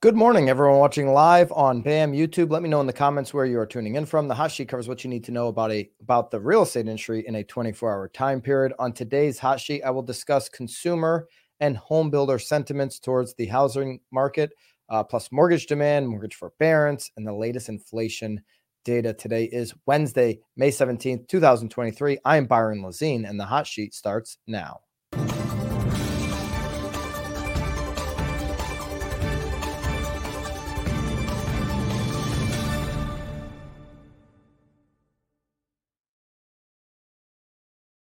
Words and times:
Good 0.00 0.14
morning, 0.14 0.48
everyone 0.48 0.78
watching 0.78 1.12
live 1.12 1.50
on 1.50 1.82
BAM 1.82 2.12
YouTube. 2.12 2.52
Let 2.52 2.62
me 2.62 2.68
know 2.68 2.80
in 2.80 2.86
the 2.86 2.92
comments 2.92 3.34
where 3.34 3.46
you 3.46 3.58
are 3.58 3.66
tuning 3.66 3.96
in 3.96 4.06
from. 4.06 4.28
The 4.28 4.34
hot 4.36 4.52
sheet 4.52 4.68
covers 4.68 4.86
what 4.86 5.02
you 5.02 5.10
need 5.10 5.24
to 5.24 5.32
know 5.32 5.48
about 5.48 5.72
a 5.72 5.90
about 6.00 6.30
the 6.30 6.38
real 6.38 6.62
estate 6.62 6.86
industry 6.86 7.26
in 7.26 7.34
a 7.34 7.42
24-hour 7.42 8.06
time 8.10 8.40
period. 8.40 8.74
On 8.78 8.92
today's 8.92 9.40
hot 9.40 9.58
sheet, 9.58 9.82
I 9.82 9.90
will 9.90 10.04
discuss 10.04 10.48
consumer 10.48 11.26
and 11.58 11.76
home 11.76 12.10
builder 12.10 12.38
sentiments 12.38 13.00
towards 13.00 13.34
the 13.34 13.46
housing 13.46 13.98
market, 14.12 14.52
uh, 14.88 15.02
plus 15.02 15.32
mortgage 15.32 15.66
demand, 15.66 16.08
mortgage 16.08 16.36
forbearance, 16.36 17.10
and 17.16 17.26
the 17.26 17.32
latest 17.32 17.68
inflation 17.68 18.40
data. 18.84 19.12
Today 19.12 19.46
is 19.46 19.74
Wednesday, 19.86 20.38
May 20.56 20.70
17th, 20.70 21.26
2023. 21.26 22.18
I 22.24 22.36
am 22.36 22.46
Byron 22.46 22.82
Lazine, 22.82 23.28
and 23.28 23.40
the 23.40 23.46
hot 23.46 23.66
sheet 23.66 23.94
starts 23.94 24.38
now. 24.46 24.78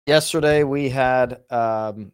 Yesterday 0.05 0.63
we 0.63 0.89
had 0.89 1.39
um, 1.49 2.11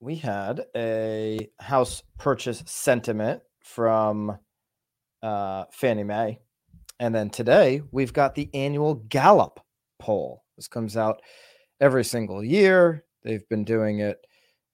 we 0.00 0.16
had 0.16 0.64
a 0.76 1.48
house 1.58 2.02
purchase 2.18 2.62
sentiment 2.66 3.42
from 3.62 4.38
uh, 5.22 5.64
Fannie 5.72 6.04
Mae, 6.04 6.40
and 6.98 7.14
then 7.14 7.30
today 7.30 7.82
we've 7.90 8.12
got 8.12 8.34
the 8.34 8.48
annual 8.54 8.94
Gallup 8.94 9.60
poll. 9.98 10.44
This 10.56 10.68
comes 10.68 10.96
out 10.96 11.20
every 11.80 12.04
single 12.04 12.42
year. 12.42 13.04
They've 13.22 13.46
been 13.48 13.64
doing 13.64 14.00
it 14.00 14.24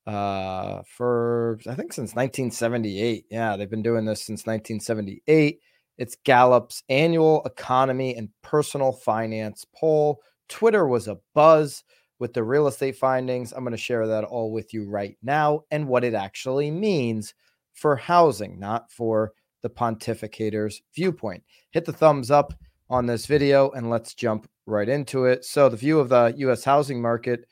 uh, 0.06 0.82
for 0.96 1.58
I 1.66 1.74
think 1.74 1.92
since 1.92 2.14
1978. 2.14 3.26
Yeah, 3.30 3.56
they've 3.56 3.70
been 3.70 3.82
doing 3.82 4.04
this 4.04 4.24
since 4.24 4.46
1978. 4.46 5.58
It's 5.98 6.16
Gallup's 6.24 6.82
annual 6.90 7.42
economy 7.44 8.14
and 8.16 8.28
personal 8.42 8.92
finance 8.92 9.64
poll. 9.74 10.20
Twitter 10.48 10.86
was 10.86 11.08
a 11.08 11.18
buzz 11.34 11.82
with 12.18 12.32
the 12.32 12.42
real 12.42 12.66
estate 12.66 12.96
findings. 12.96 13.52
I'm 13.52 13.64
going 13.64 13.72
to 13.72 13.76
share 13.76 14.06
that 14.06 14.24
all 14.24 14.52
with 14.52 14.72
you 14.72 14.88
right 14.88 15.16
now 15.22 15.64
and 15.70 15.88
what 15.88 16.04
it 16.04 16.14
actually 16.14 16.70
means 16.70 17.34
for 17.74 17.96
housing, 17.96 18.58
not 18.58 18.90
for 18.90 19.32
the 19.62 19.70
pontificator's 19.70 20.82
viewpoint. 20.94 21.42
Hit 21.70 21.84
the 21.84 21.92
thumbs 21.92 22.30
up 22.30 22.54
on 22.88 23.06
this 23.06 23.26
video 23.26 23.70
and 23.70 23.90
let's 23.90 24.14
jump 24.14 24.48
right 24.66 24.88
into 24.88 25.24
it. 25.26 25.44
So, 25.44 25.68
the 25.68 25.76
view 25.76 25.98
of 25.98 26.08
the 26.08 26.34
U.S. 26.38 26.64
housing 26.64 27.00
market 27.00 27.46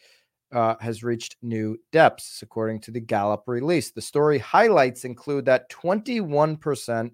uh, 0.52 0.76
has 0.80 1.02
reached 1.02 1.36
new 1.42 1.76
depths, 1.92 2.40
according 2.42 2.80
to 2.80 2.90
the 2.90 3.00
Gallup 3.00 3.42
release. 3.46 3.90
The 3.90 4.00
story 4.00 4.38
highlights 4.38 5.04
include 5.04 5.44
that 5.46 5.70
21% 5.70 7.10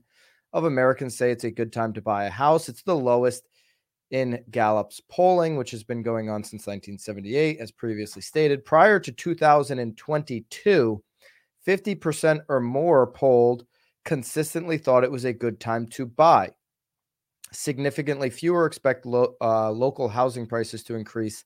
of 0.53 0.64
Americans 0.64 1.17
say 1.17 1.31
it's 1.31 1.45
a 1.45 1.51
good 1.51 1.73
time 1.73 1.92
to 1.95 2.03
buy 2.03 2.25
a 2.25 2.31
house. 2.31 2.69
It's 2.69 2.83
the 2.83 2.97
lowest 2.97 3.48
in 4.11 4.42
Gallup's 4.50 5.00
polling, 5.08 5.56
which 5.56 5.70
has 5.70 5.84
been 5.84 6.03
going 6.03 6.28
on 6.28 6.42
since 6.42 6.66
1978, 6.66 7.58
as 7.61 7.70
previously 7.70 8.22
stated. 8.22 8.64
Prior 8.64 8.98
to 8.98 9.12
2022, 9.12 11.02
50% 11.67 12.41
or 12.48 12.61
more 12.61 13.06
polled 13.06 13.67
consistently 14.05 14.78
thought 14.78 15.05
it 15.05 15.12
was 15.12 15.25
a 15.25 15.33
good 15.33 15.61
time 15.61 15.86
to 15.89 16.06
buy. 16.06 16.50
Significantly 17.52 18.30
fewer 18.30 18.67
expect 18.67 19.06
lo- 19.06 19.34
uh, 19.41 19.70
local 19.70 20.08
housing 20.08 20.47
prices 20.47 20.83
to 20.84 20.95
increase 20.95 21.45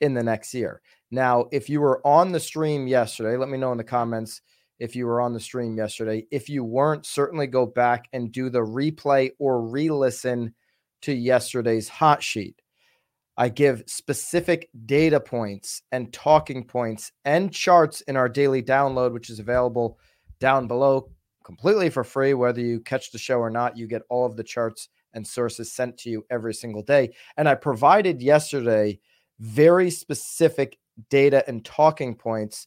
in 0.00 0.14
the 0.14 0.22
next 0.22 0.52
year. 0.52 0.82
Now, 1.10 1.46
if 1.52 1.68
you 1.68 1.80
were 1.80 2.04
on 2.06 2.32
the 2.32 2.40
stream 2.40 2.86
yesterday, 2.86 3.36
let 3.36 3.48
me 3.48 3.58
know 3.58 3.72
in 3.72 3.78
the 3.78 3.84
comments 3.84 4.40
if 4.78 4.96
you 4.96 5.06
were 5.06 5.20
on 5.20 5.32
the 5.32 5.40
stream 5.40 5.76
yesterday. 5.76 6.26
If 6.30 6.48
you 6.48 6.64
weren't, 6.64 7.06
certainly 7.06 7.46
go 7.46 7.66
back 7.66 8.08
and 8.12 8.32
do 8.32 8.50
the 8.50 8.60
replay 8.60 9.30
or 9.38 9.62
re 9.62 9.90
listen 9.90 10.54
to 11.02 11.12
yesterday's 11.12 11.88
hot 11.88 12.22
sheet. 12.22 12.60
I 13.36 13.48
give 13.48 13.84
specific 13.86 14.68
data 14.84 15.18
points 15.18 15.82
and 15.90 16.12
talking 16.12 16.64
points 16.64 17.12
and 17.24 17.52
charts 17.52 18.02
in 18.02 18.16
our 18.16 18.28
daily 18.28 18.62
download, 18.62 19.12
which 19.12 19.30
is 19.30 19.38
available 19.38 19.98
down 20.38 20.66
below 20.66 21.10
completely 21.44 21.88
for 21.88 22.04
free. 22.04 22.34
Whether 22.34 22.60
you 22.60 22.80
catch 22.80 23.10
the 23.10 23.18
show 23.18 23.38
or 23.38 23.50
not, 23.50 23.76
you 23.76 23.86
get 23.86 24.02
all 24.10 24.26
of 24.26 24.36
the 24.36 24.44
charts 24.44 24.88
and 25.14 25.26
sources 25.26 25.72
sent 25.72 25.98
to 25.98 26.10
you 26.10 26.24
every 26.30 26.54
single 26.54 26.82
day. 26.82 27.14
And 27.36 27.48
I 27.48 27.54
provided 27.54 28.22
yesterday 28.22 28.98
very 29.40 29.90
specific 29.90 30.78
data 31.08 31.42
and 31.48 31.64
talking 31.64 32.14
points 32.14 32.66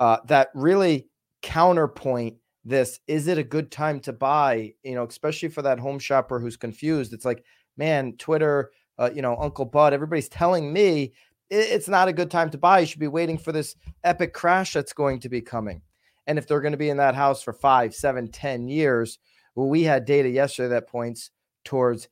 uh, 0.00 0.18
that 0.26 0.48
really 0.54 1.08
counterpoint 1.42 2.36
this 2.64 2.98
is 3.06 3.28
it 3.28 3.36
a 3.36 3.44
good 3.44 3.70
time 3.70 4.00
to 4.00 4.12
buy 4.12 4.72
you 4.82 4.94
know 4.94 5.04
especially 5.04 5.48
for 5.48 5.60
that 5.60 5.78
home 5.78 5.98
shopper 5.98 6.40
who's 6.40 6.56
confused 6.56 7.12
it's 7.12 7.26
like 7.26 7.44
man 7.76 8.14
twitter 8.16 8.70
uh, 8.98 9.10
you 9.14 9.22
know 9.22 9.36
uncle 9.36 9.64
bud 9.64 9.92
everybody's 9.92 10.28
telling 10.28 10.72
me 10.72 11.12
it's 11.50 11.88
not 11.88 12.08
a 12.08 12.12
good 12.12 12.30
time 12.30 12.50
to 12.50 12.58
buy. 12.58 12.80
You 12.80 12.86
should 12.86 13.00
be 13.00 13.08
waiting 13.08 13.38
for 13.38 13.52
this 13.52 13.76
epic 14.02 14.32
crash 14.32 14.72
that's 14.72 14.92
going 14.92 15.20
to 15.20 15.28
be 15.28 15.40
coming. 15.40 15.82
And 16.26 16.38
if 16.38 16.46
they're 16.46 16.60
going 16.60 16.72
to 16.72 16.78
be 16.78 16.88
in 16.88 16.96
that 16.96 17.14
house 17.14 17.42
for 17.42 17.52
five 17.52 17.94
seven 17.94 18.30
ten 18.30 18.68
years 18.68 19.18
well 19.54 19.68
we 19.68 19.82
had 19.82 20.04
data 20.04 20.28
yesterday 20.28 20.70
that 20.70 20.88
points 20.88 21.30
towards 21.64 22.08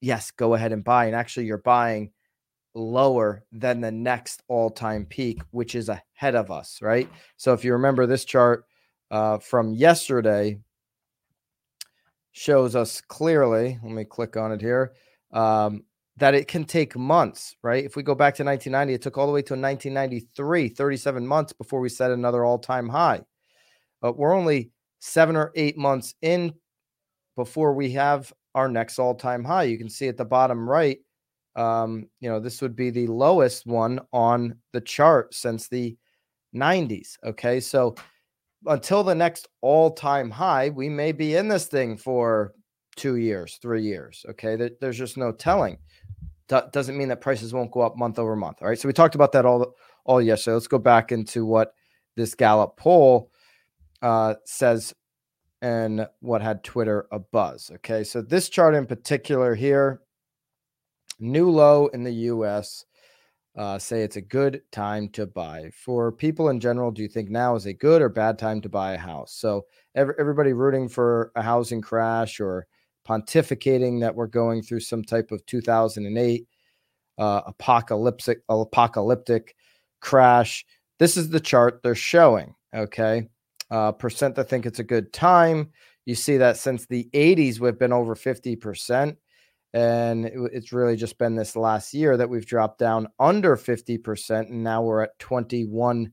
yes 0.00 0.30
go 0.30 0.54
ahead 0.54 0.72
and 0.72 0.84
buy. 0.84 1.06
And 1.06 1.14
actually 1.14 1.46
you're 1.46 1.58
buying 1.58 2.10
lower 2.74 3.44
than 3.50 3.80
the 3.80 3.90
next 3.90 4.42
all-time 4.46 5.04
peak 5.04 5.40
which 5.50 5.74
is 5.74 5.88
ahead 5.88 6.34
of 6.34 6.50
us 6.50 6.80
right? 6.82 7.08
So 7.36 7.52
if 7.52 7.64
you 7.64 7.72
remember 7.72 8.06
this 8.06 8.24
chart 8.24 8.64
uh, 9.10 9.38
from 9.38 9.72
yesterday 9.72 10.58
shows 12.32 12.76
us 12.76 13.00
clearly. 13.00 13.78
Let 13.82 13.92
me 13.92 14.04
click 14.04 14.36
on 14.36 14.52
it 14.52 14.60
here. 14.60 14.92
Um, 15.32 15.84
that 16.16 16.34
it 16.34 16.48
can 16.48 16.64
take 16.64 16.96
months, 16.96 17.56
right? 17.62 17.84
If 17.84 17.96
we 17.96 18.02
go 18.02 18.14
back 18.14 18.34
to 18.36 18.44
1990, 18.44 18.94
it 18.94 19.02
took 19.02 19.16
all 19.16 19.26
the 19.26 19.32
way 19.32 19.42
to 19.42 19.54
1993, 19.54 20.68
37 20.68 21.26
months 21.26 21.52
before 21.52 21.80
we 21.80 21.88
set 21.88 22.10
another 22.10 22.44
all 22.44 22.58
time 22.58 22.88
high. 22.88 23.22
But 24.02 24.18
we're 24.18 24.34
only 24.34 24.70
seven 24.98 25.34
or 25.34 25.50
eight 25.54 25.78
months 25.78 26.14
in 26.20 26.54
before 27.36 27.72
we 27.72 27.92
have 27.92 28.32
our 28.54 28.68
next 28.68 28.98
all 28.98 29.14
time 29.14 29.44
high. 29.44 29.64
You 29.64 29.78
can 29.78 29.88
see 29.88 30.08
at 30.08 30.16
the 30.16 30.24
bottom 30.24 30.68
right, 30.68 30.98
um, 31.56 32.06
you 32.20 32.28
know, 32.28 32.38
this 32.38 32.60
would 32.60 32.76
be 32.76 32.90
the 32.90 33.06
lowest 33.06 33.66
one 33.66 34.00
on 34.12 34.56
the 34.72 34.80
chart 34.80 35.34
since 35.34 35.68
the 35.68 35.96
90s. 36.54 37.16
Okay. 37.24 37.60
So 37.60 37.94
until 38.66 39.02
the 39.02 39.14
next 39.14 39.48
all 39.60 39.90
time 39.90 40.30
high, 40.30 40.70
we 40.70 40.88
may 40.88 41.12
be 41.12 41.34
in 41.34 41.48
this 41.48 41.66
thing 41.66 41.96
for 41.96 42.54
two 42.96 43.16
years, 43.16 43.58
three 43.62 43.82
years. 43.82 44.24
Okay. 44.30 44.70
There's 44.80 44.98
just 44.98 45.16
no 45.16 45.32
telling. 45.32 45.78
That 46.48 46.72
doesn't 46.72 46.96
mean 46.96 47.08
that 47.08 47.20
prices 47.20 47.54
won't 47.54 47.70
go 47.70 47.80
up 47.80 47.96
month 47.96 48.18
over 48.18 48.36
month. 48.36 48.58
All 48.60 48.68
right. 48.68 48.78
So 48.78 48.88
we 48.88 48.92
talked 48.92 49.14
about 49.14 49.32
that 49.32 49.46
all, 49.46 49.74
all 50.04 50.20
yesterday. 50.20 50.54
Let's 50.54 50.66
go 50.66 50.78
back 50.78 51.12
into 51.12 51.46
what 51.46 51.74
this 52.16 52.34
Gallup 52.34 52.76
poll 52.76 53.30
uh, 54.02 54.34
says 54.44 54.94
and 55.62 56.06
what 56.20 56.42
had 56.42 56.64
Twitter 56.64 57.06
a 57.12 57.18
buzz. 57.18 57.70
Okay. 57.76 58.04
So 58.04 58.20
this 58.20 58.48
chart 58.48 58.74
in 58.74 58.86
particular 58.86 59.54
here, 59.54 60.00
new 61.18 61.50
low 61.50 61.86
in 61.88 62.02
the 62.02 62.12
US 62.12 62.84
uh, 63.60 63.78
say 63.78 64.02
it's 64.02 64.16
a 64.16 64.22
good 64.22 64.62
time 64.72 65.06
to 65.10 65.26
buy. 65.26 65.70
For 65.74 66.10
people 66.10 66.48
in 66.48 66.60
general, 66.60 66.90
do 66.90 67.02
you 67.02 67.08
think 67.08 67.28
now 67.28 67.56
is 67.56 67.66
a 67.66 67.74
good 67.74 68.00
or 68.00 68.08
bad 68.08 68.38
time 68.38 68.62
to 68.62 68.70
buy 68.70 68.94
a 68.94 68.98
house? 68.98 69.34
So 69.34 69.66
every, 69.94 70.14
everybody 70.18 70.54
rooting 70.54 70.88
for 70.88 71.30
a 71.36 71.42
housing 71.42 71.82
crash 71.82 72.40
or 72.40 72.66
pontificating 73.06 74.00
that 74.00 74.14
we're 74.14 74.28
going 74.28 74.62
through 74.62 74.80
some 74.80 75.04
type 75.04 75.30
of 75.30 75.44
2008 75.44 76.46
uh, 77.18 77.42
apocalyptic 77.46 78.38
apocalyptic 78.48 79.54
crash. 80.00 80.64
This 80.98 81.18
is 81.18 81.28
the 81.28 81.38
chart 81.38 81.80
they're 81.82 81.94
showing. 81.94 82.54
Okay, 82.74 83.28
uh, 83.70 83.92
percent 83.92 84.36
that 84.36 84.48
think 84.48 84.64
it's 84.64 84.78
a 84.78 84.84
good 84.84 85.12
time. 85.12 85.68
You 86.06 86.14
see 86.14 86.38
that 86.38 86.56
since 86.56 86.86
the 86.86 87.10
80s, 87.12 87.60
we've 87.60 87.78
been 87.78 87.92
over 87.92 88.14
50 88.14 88.56
percent. 88.56 89.18
And 89.72 90.26
it's 90.26 90.72
really 90.72 90.96
just 90.96 91.16
been 91.18 91.36
this 91.36 91.54
last 91.54 91.94
year 91.94 92.16
that 92.16 92.28
we've 92.28 92.46
dropped 92.46 92.78
down 92.78 93.06
under 93.18 93.56
50%, 93.56 94.40
and 94.48 94.64
now 94.64 94.82
we're 94.82 95.02
at 95.02 95.18
21%. 95.18 96.10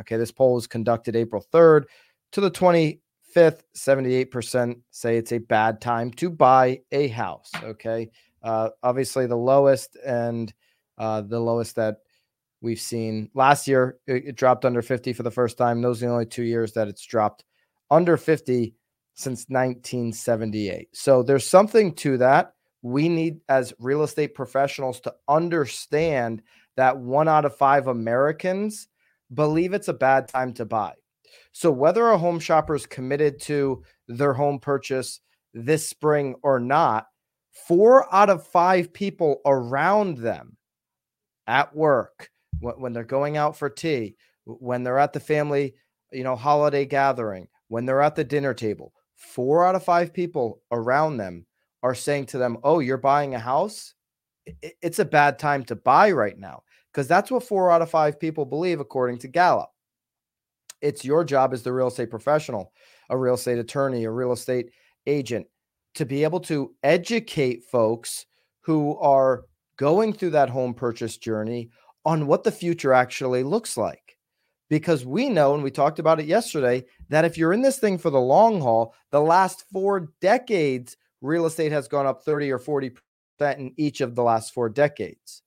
Okay, 0.00 0.16
this 0.16 0.32
poll 0.32 0.54
was 0.54 0.66
conducted 0.66 1.14
April 1.14 1.44
3rd 1.52 1.84
to 2.32 2.40
the 2.40 2.50
25th. 2.50 3.60
78% 3.76 4.80
say 4.90 5.16
it's 5.16 5.32
a 5.32 5.38
bad 5.38 5.80
time 5.80 6.10
to 6.12 6.30
buy 6.30 6.80
a 6.90 7.08
house. 7.08 7.50
Okay, 7.62 8.10
uh, 8.42 8.70
obviously 8.82 9.26
the 9.26 9.36
lowest 9.36 9.96
and 10.04 10.52
uh, 10.98 11.20
the 11.20 11.40
lowest 11.40 11.76
that 11.76 11.96
we've 12.62 12.80
seen 12.80 13.28
last 13.34 13.68
year, 13.68 13.98
it, 14.06 14.24
it 14.28 14.36
dropped 14.36 14.64
under 14.64 14.80
50 14.80 15.12
for 15.12 15.22
the 15.22 15.30
first 15.30 15.58
time. 15.58 15.82
Those 15.82 16.02
are 16.02 16.06
the 16.06 16.12
only 16.12 16.26
two 16.26 16.44
years 16.44 16.72
that 16.72 16.88
it's 16.88 17.04
dropped 17.04 17.44
under 17.90 18.16
50 18.16 18.74
since 19.14 19.46
1978. 19.48 20.88
So 20.92 21.22
there's 21.22 21.46
something 21.46 21.94
to 21.96 22.18
that. 22.18 22.54
We 22.82 23.08
need, 23.08 23.40
as 23.48 23.74
real 23.78 24.02
estate 24.02 24.34
professionals, 24.34 25.00
to 25.00 25.14
understand 25.28 26.42
that 26.76 26.98
one 26.98 27.28
out 27.28 27.44
of 27.44 27.56
five 27.56 27.86
Americans 27.86 28.88
believe 29.32 29.72
it's 29.72 29.88
a 29.88 29.94
bad 29.94 30.28
time 30.28 30.52
to 30.54 30.64
buy. 30.64 30.94
So 31.52 31.70
whether 31.70 32.08
a 32.08 32.18
home 32.18 32.40
shopper 32.40 32.74
is 32.74 32.86
committed 32.86 33.40
to 33.42 33.82
their 34.08 34.32
home 34.32 34.58
purchase 34.58 35.20
this 35.54 35.88
spring 35.88 36.34
or 36.42 36.58
not, 36.58 37.06
four 37.66 38.12
out 38.12 38.30
of 38.30 38.46
five 38.46 38.92
people 38.92 39.40
around 39.44 40.18
them 40.18 40.56
at 41.46 41.74
work, 41.74 42.30
when 42.60 42.92
they're 42.92 43.04
going 43.04 43.36
out 43.36 43.56
for 43.56 43.68
tea, 43.68 44.16
when 44.44 44.82
they're 44.82 44.98
at 44.98 45.12
the 45.12 45.20
family, 45.20 45.74
you 46.12 46.24
know, 46.24 46.36
holiday 46.36 46.84
gathering, 46.84 47.48
when 47.68 47.86
they're 47.86 48.02
at 48.02 48.14
the 48.14 48.24
dinner 48.24 48.54
table, 48.54 48.92
four 49.22 49.64
out 49.64 49.74
of 49.74 49.84
five 49.84 50.12
people 50.12 50.60
around 50.70 51.16
them 51.16 51.46
are 51.82 51.94
saying 51.94 52.26
to 52.26 52.38
them, 52.38 52.58
Oh, 52.62 52.80
you're 52.80 52.98
buying 52.98 53.34
a 53.34 53.38
house? 53.38 53.94
It's 54.60 54.98
a 54.98 55.04
bad 55.04 55.38
time 55.38 55.64
to 55.66 55.76
buy 55.76 56.10
right 56.10 56.38
now. 56.38 56.62
Because 56.92 57.08
that's 57.08 57.30
what 57.30 57.44
four 57.44 57.70
out 57.70 57.82
of 57.82 57.90
five 57.90 58.20
people 58.20 58.44
believe, 58.44 58.80
according 58.80 59.18
to 59.18 59.28
Gallup. 59.28 59.70
It's 60.82 61.04
your 61.04 61.24
job 61.24 61.54
as 61.54 61.62
the 61.62 61.72
real 61.72 61.86
estate 61.86 62.10
professional, 62.10 62.72
a 63.08 63.16
real 63.16 63.34
estate 63.34 63.58
attorney, 63.58 64.04
a 64.04 64.10
real 64.10 64.32
estate 64.32 64.70
agent, 65.06 65.46
to 65.94 66.04
be 66.04 66.24
able 66.24 66.40
to 66.40 66.74
educate 66.82 67.64
folks 67.64 68.26
who 68.60 68.98
are 68.98 69.44
going 69.76 70.12
through 70.12 70.30
that 70.30 70.50
home 70.50 70.74
purchase 70.74 71.16
journey 71.16 71.70
on 72.04 72.26
what 72.26 72.42
the 72.44 72.52
future 72.52 72.92
actually 72.92 73.42
looks 73.42 73.76
like. 73.76 74.18
Because 74.68 75.06
we 75.06 75.28
know, 75.28 75.54
and 75.54 75.62
we 75.62 75.70
talked 75.70 75.98
about 75.98 76.18
it 76.18 76.26
yesterday, 76.26 76.84
that 77.12 77.26
if 77.26 77.36
you're 77.36 77.52
in 77.52 77.60
this 77.60 77.78
thing 77.78 77.98
for 77.98 78.08
the 78.08 78.18
long 78.20 78.62
haul, 78.62 78.94
the 79.10 79.20
last 79.20 79.66
four 79.70 80.08
decades, 80.22 80.96
real 81.20 81.44
estate 81.44 81.70
has 81.70 81.86
gone 81.86 82.06
up 82.06 82.22
30 82.24 82.50
or 82.50 82.58
40% 82.58 82.96
in 83.58 83.74
each 83.76 84.00
of 84.00 84.14
the 84.14 84.22
last 84.22 84.54
four 84.54 84.70
decades. 84.70 85.42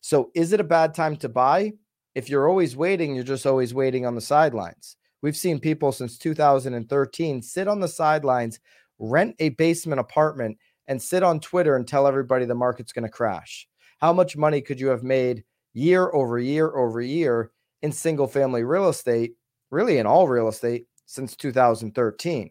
So 0.00 0.30
is 0.34 0.54
it 0.54 0.60
a 0.60 0.64
bad 0.64 0.94
time 0.94 1.16
to 1.16 1.28
buy? 1.28 1.74
If 2.14 2.30
you're 2.30 2.48
always 2.48 2.76
waiting, 2.76 3.14
you're 3.14 3.24
just 3.24 3.44
always 3.44 3.74
waiting 3.74 4.06
on 4.06 4.14
the 4.14 4.22
sidelines. 4.22 4.96
We've 5.20 5.36
seen 5.36 5.60
people 5.60 5.92
since 5.92 6.16
2013 6.16 7.42
sit 7.42 7.68
on 7.68 7.78
the 7.78 7.88
sidelines, 7.88 8.58
rent 8.98 9.36
a 9.38 9.50
basement 9.50 10.00
apartment, 10.00 10.56
and 10.88 11.00
sit 11.00 11.22
on 11.22 11.40
Twitter 11.40 11.76
and 11.76 11.86
tell 11.86 12.06
everybody 12.06 12.46
the 12.46 12.54
market's 12.54 12.92
going 12.92 13.04
to 13.04 13.10
crash. 13.10 13.68
How 14.00 14.14
much 14.14 14.34
money 14.34 14.62
could 14.62 14.80
you 14.80 14.88
have 14.88 15.02
made 15.02 15.44
year 15.74 16.10
over 16.14 16.38
year 16.38 16.74
over 16.74 17.02
year 17.02 17.50
in 17.82 17.92
single 17.92 18.26
family 18.26 18.64
real 18.64 18.88
estate, 18.88 19.34
really 19.70 19.98
in 19.98 20.06
all 20.06 20.26
real 20.26 20.48
estate 20.48 20.86
since 21.12 21.36
2013? 21.36 22.50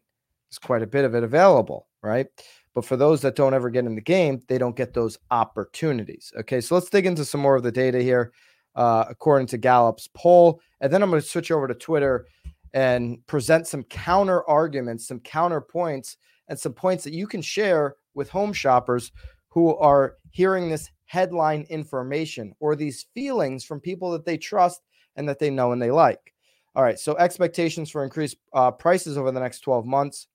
There's 0.49 0.59
quite 0.59 0.81
a 0.81 0.87
bit 0.87 1.05
of 1.05 1.15
it 1.15 1.23
available, 1.23 1.87
right? 2.03 2.27
But 2.73 2.85
for 2.85 2.95
those 2.95 3.21
that 3.21 3.35
don't 3.35 3.53
ever 3.53 3.69
get 3.69 3.85
in 3.85 3.95
the 3.95 4.01
game, 4.01 4.41
they 4.47 4.57
don't 4.57 4.75
get 4.75 4.93
those 4.93 5.17
opportunities. 5.29 6.31
Okay, 6.39 6.61
so 6.61 6.75
let's 6.75 6.89
dig 6.89 7.05
into 7.05 7.25
some 7.25 7.41
more 7.41 7.55
of 7.55 7.63
the 7.63 7.71
data 7.71 8.01
here, 8.01 8.31
uh, 8.75 9.05
according 9.09 9.47
to 9.47 9.57
Gallup's 9.57 10.07
poll. 10.13 10.61
And 10.79 10.91
then 10.91 11.03
I'm 11.03 11.09
going 11.09 11.21
to 11.21 11.27
switch 11.27 11.51
over 11.51 11.67
to 11.67 11.73
Twitter 11.73 12.27
and 12.73 13.25
present 13.27 13.67
some 13.67 13.83
counter 13.83 14.47
arguments, 14.49 15.07
some 15.07 15.19
counterpoints, 15.19 16.15
and 16.47 16.57
some 16.57 16.73
points 16.73 17.03
that 17.03 17.13
you 17.13 17.27
can 17.27 17.41
share 17.41 17.95
with 18.13 18.29
home 18.29 18.53
shoppers 18.53 19.11
who 19.49 19.75
are 19.77 20.15
hearing 20.31 20.69
this 20.69 20.89
headline 21.05 21.63
information 21.69 22.53
or 22.59 22.75
these 22.75 23.05
feelings 23.13 23.65
from 23.65 23.81
people 23.81 24.11
that 24.11 24.25
they 24.25 24.37
trust 24.37 24.81
and 25.17 25.27
that 25.27 25.39
they 25.39 25.49
know 25.49 25.73
and 25.73 25.81
they 25.81 25.91
like. 25.91 26.33
All 26.73 26.83
right, 26.83 26.97
so 26.97 27.17
expectations 27.17 27.89
for 27.89 28.03
increased 28.03 28.37
uh, 28.53 28.71
prices 28.71 29.17
over 29.17 29.31
the 29.31 29.39
next 29.39 29.59
12 29.59 29.85
months. 29.85 30.27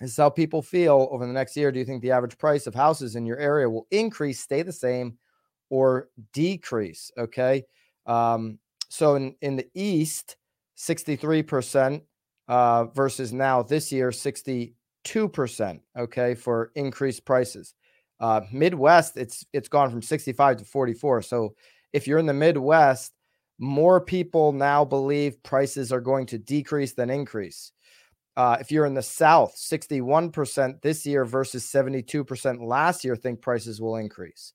This 0.00 0.10
is 0.10 0.16
how 0.16 0.30
people 0.30 0.62
feel 0.62 1.08
over 1.10 1.26
the 1.26 1.32
next 1.32 1.56
year. 1.56 1.72
Do 1.72 1.78
you 1.78 1.84
think 1.84 2.02
the 2.02 2.12
average 2.12 2.38
price 2.38 2.66
of 2.66 2.74
houses 2.74 3.16
in 3.16 3.26
your 3.26 3.38
area 3.38 3.68
will 3.68 3.86
increase, 3.90 4.40
stay 4.40 4.62
the 4.62 4.72
same, 4.72 5.18
or 5.70 6.08
decrease? 6.32 7.10
Okay. 7.18 7.64
Um, 8.06 8.58
so 8.88 9.16
in, 9.16 9.34
in 9.40 9.56
the 9.56 9.68
East, 9.74 10.36
63% 10.76 12.02
uh, 12.48 12.84
versus 12.86 13.32
now 13.32 13.62
this 13.62 13.90
year, 13.90 14.10
62%. 14.10 14.72
Okay. 15.98 16.34
For 16.34 16.70
increased 16.74 17.24
prices. 17.24 17.74
Uh, 18.20 18.40
Midwest, 18.52 19.16
it's 19.16 19.46
it's 19.52 19.68
gone 19.68 19.90
from 19.90 20.02
65 20.02 20.58
to 20.58 20.64
44. 20.64 21.22
So 21.22 21.54
if 21.92 22.06
you're 22.06 22.18
in 22.18 22.26
the 22.26 22.34
Midwest, 22.34 23.12
more 23.58 24.00
people 24.00 24.52
now 24.52 24.84
believe 24.84 25.42
prices 25.42 25.92
are 25.92 26.00
going 26.00 26.26
to 26.26 26.38
decrease 26.38 26.94
than 26.94 27.10
increase. 27.10 27.72
Uh, 28.36 28.56
if 28.60 28.70
you're 28.70 28.86
in 28.86 28.94
the 28.94 29.02
South, 29.02 29.56
61% 29.56 30.80
this 30.80 31.04
year 31.04 31.24
versus 31.24 31.64
72% 31.64 32.64
last 32.64 33.04
year 33.04 33.16
think 33.16 33.42
prices 33.42 33.80
will 33.80 33.96
increase. 33.96 34.52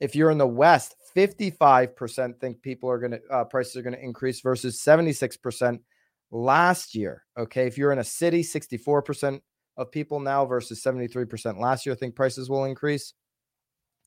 If 0.00 0.16
you're 0.16 0.30
in 0.30 0.38
the 0.38 0.46
West, 0.46 0.94
55% 1.14 2.40
think 2.40 2.62
people 2.62 2.90
are 2.90 2.98
going 2.98 3.10
to 3.10 3.20
uh, 3.30 3.44
prices 3.44 3.76
are 3.76 3.82
going 3.82 3.96
to 3.96 4.02
increase 4.02 4.40
versus 4.40 4.80
76% 4.80 5.80
last 6.30 6.94
year. 6.94 7.24
Okay, 7.38 7.66
if 7.66 7.76
you're 7.76 7.92
in 7.92 7.98
a 7.98 8.04
city, 8.04 8.42
64% 8.42 9.40
of 9.76 9.90
people 9.90 10.20
now 10.20 10.46
versus 10.46 10.82
73% 10.82 11.60
last 11.60 11.84
year 11.84 11.94
think 11.94 12.14
prices 12.14 12.48
will 12.48 12.64
increase. 12.64 13.12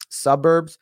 Suburbs, 0.09 0.79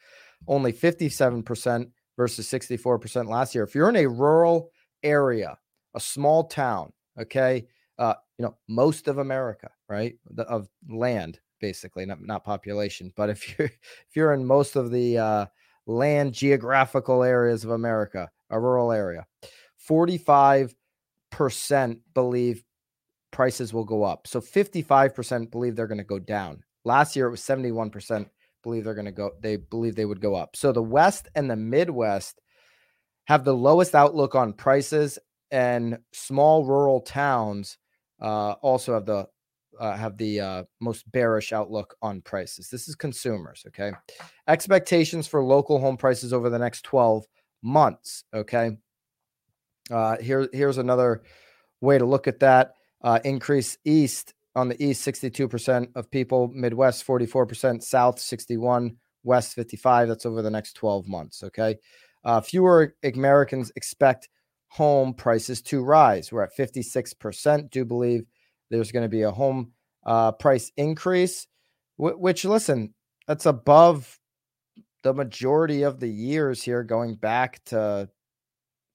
only 0.47 0.71
57% 0.71 1.91
versus 2.21 2.47
64% 2.47 3.27
last 3.27 3.55
year. 3.55 3.63
If 3.63 3.73
you're 3.73 3.89
in 3.89 3.95
a 3.95 4.05
rural 4.05 4.69
area, 5.01 5.57
a 5.95 5.99
small 5.99 6.43
town, 6.43 6.93
okay, 7.19 7.65
uh, 7.97 8.13
you 8.37 8.45
know, 8.45 8.55
most 8.67 9.07
of 9.07 9.17
America, 9.17 9.71
right? 9.89 10.13
The, 10.29 10.43
of 10.43 10.69
land, 10.87 11.39
basically, 11.59 12.05
not, 12.05 12.21
not 12.21 12.43
population. 12.43 13.11
But 13.15 13.31
if 13.31 13.57
you're 13.57 13.65
if 14.07 14.15
you're 14.15 14.33
in 14.33 14.45
most 14.45 14.75
of 14.75 14.91
the 14.91 15.17
uh, 15.17 15.45
land 15.87 16.35
geographical 16.35 17.23
areas 17.23 17.63
of 17.63 17.71
America, 17.71 18.29
a 18.51 18.59
rural 18.59 18.91
area, 18.91 19.25
45% 19.89 20.75
believe 22.13 22.63
prices 23.31 23.73
will 23.73 23.85
go 23.85 24.03
up. 24.03 24.27
So 24.27 24.39
55% 24.39 25.49
believe 25.49 25.75
they're 25.75 25.87
going 25.87 25.97
to 25.97 26.03
go 26.03 26.19
down. 26.19 26.63
Last 26.85 27.15
year 27.15 27.25
it 27.25 27.31
was 27.31 27.41
71% 27.41 28.29
believe 28.63 28.83
they're 28.83 28.93
going 28.93 29.05
to 29.05 29.11
go 29.11 29.31
they 29.41 29.55
believe 29.55 29.95
they 29.95 30.05
would 30.05 30.21
go 30.21 30.35
up. 30.35 30.55
So 30.55 30.71
the 30.71 30.81
West 30.81 31.29
and 31.35 31.49
the 31.49 31.55
Midwest 31.55 32.41
have 33.25 33.43
the 33.43 33.55
lowest 33.55 33.95
outlook 33.95 34.35
on 34.35 34.53
prices 34.53 35.19
and 35.51 35.99
small 36.13 36.65
rural 36.65 37.01
towns 37.01 37.77
uh, 38.21 38.53
also 38.61 38.93
have 38.93 39.05
the 39.05 39.27
uh, 39.79 39.95
have 39.95 40.17
the 40.17 40.39
uh, 40.39 40.63
most 40.79 41.09
bearish 41.11 41.53
outlook 41.53 41.95
on 42.01 42.21
prices. 42.21 42.69
This 42.69 42.87
is 42.87 42.95
consumers. 42.95 43.63
Okay, 43.67 43.91
expectations 44.47 45.27
for 45.27 45.43
local 45.43 45.79
home 45.79 45.97
prices 45.97 46.33
over 46.33 46.49
the 46.49 46.59
next 46.59 46.83
twelve 46.83 47.25
months. 47.61 48.23
Okay, 48.33 48.71
uh, 49.89 50.17
here 50.17 50.47
here's 50.53 50.77
another 50.77 51.23
way 51.79 51.97
to 51.97 52.05
look 52.05 52.27
at 52.27 52.39
that. 52.39 52.75
Uh, 53.03 53.19
increase 53.23 53.77
east 53.83 54.35
on 54.55 54.69
the 54.69 54.83
east, 54.83 55.01
sixty-two 55.01 55.47
percent 55.47 55.89
of 55.95 56.11
people. 56.11 56.49
Midwest, 56.53 57.03
forty-four 57.03 57.45
percent. 57.45 57.83
South, 57.83 58.19
sixty-one. 58.19 58.97
West, 59.23 59.53
fifty-five. 59.53 60.07
That's 60.07 60.25
over 60.25 60.41
the 60.41 60.49
next 60.49 60.73
twelve 60.73 61.07
months. 61.07 61.43
Okay, 61.43 61.75
uh, 62.23 62.41
fewer 62.41 62.95
Americans 63.03 63.71
expect 63.75 64.29
home 64.71 65.13
prices 65.13 65.61
to 65.61 65.83
rise. 65.83 66.31
We're 66.31 66.43
at 66.43 66.55
56%. 66.55 67.69
Do 67.71 67.83
believe 67.83 68.23
there's 68.69 68.91
going 68.91 69.03
to 69.03 69.09
be 69.09 69.23
a 69.23 69.31
home 69.31 69.73
uh, 70.05 70.31
price 70.31 70.71
increase, 70.77 71.45
which, 71.97 72.45
listen, 72.45 72.93
that's 73.27 73.45
above 73.45 74.17
the 75.03 75.13
majority 75.13 75.83
of 75.83 75.99
the 75.99 76.07
years 76.07 76.63
here 76.63 76.83
going 76.83 77.15
back 77.15 77.61
to 77.65 78.09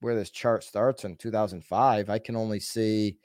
where 0.01 0.15
this 0.15 0.31
chart 0.31 0.65
starts 0.65 1.05
in 1.05 1.17
2005. 1.17 2.09
I 2.09 2.19
can 2.21 2.37
only 2.37 2.61
see, 2.61 3.19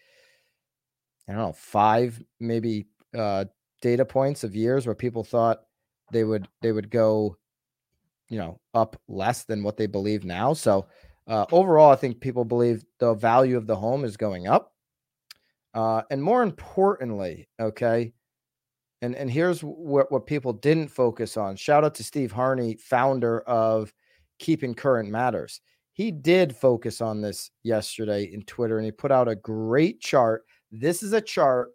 I 1.27 1.33
don't 1.33 1.41
know, 1.41 1.53
five 1.53 2.21
maybe 2.39 2.87
uh, 3.17 3.45
data 3.81 4.05
points 4.05 4.43
of 4.43 4.55
years 4.55 4.85
where 4.85 4.95
people 4.95 5.23
thought 5.23 5.63
they 6.11 6.23
would 6.23 6.47
they 6.61 6.71
would 6.71 6.89
go, 6.89 7.37
you 8.29 8.37
know, 8.37 8.59
up 8.73 8.99
less 9.07 9.43
than 9.43 9.63
what 9.63 9.77
they 9.77 9.87
believe 9.87 10.23
now. 10.25 10.53
So 10.53 10.87
uh, 11.27 11.45
overall, 11.51 11.91
I 11.91 11.95
think 11.95 12.19
people 12.19 12.45
believe 12.45 12.83
the 12.99 13.13
value 13.13 13.57
of 13.57 13.67
the 13.67 13.75
home 13.75 14.03
is 14.03 14.17
going 14.17 14.47
up. 14.47 14.73
Uh, 15.73 16.01
and 16.09 16.21
more 16.21 16.43
importantly, 16.43 17.47
okay, 17.59 18.11
and, 19.01 19.15
and 19.15 19.31
here's 19.31 19.61
what, 19.61 20.11
what 20.11 20.25
people 20.25 20.53
didn't 20.53 20.89
focus 20.89 21.37
on. 21.37 21.55
Shout 21.55 21.83
out 21.83 21.95
to 21.95 22.03
Steve 22.03 22.31
Harney, 22.31 22.75
founder 22.75 23.41
of 23.41 23.93
Keeping 24.39 24.73
Current 24.73 25.09
Matters. 25.09 25.61
He 25.93 26.11
did 26.11 26.55
focus 26.55 27.01
on 27.01 27.21
this 27.21 27.51
yesterday 27.63 28.31
in 28.31 28.43
Twitter 28.43 28.77
and 28.77 28.85
he 28.85 28.91
put 28.91 29.11
out 29.11 29.27
a 29.27 29.35
great 29.35 30.01
chart. 30.01 30.43
This 30.71 31.03
is 31.03 31.13
a 31.13 31.21
chart. 31.21 31.69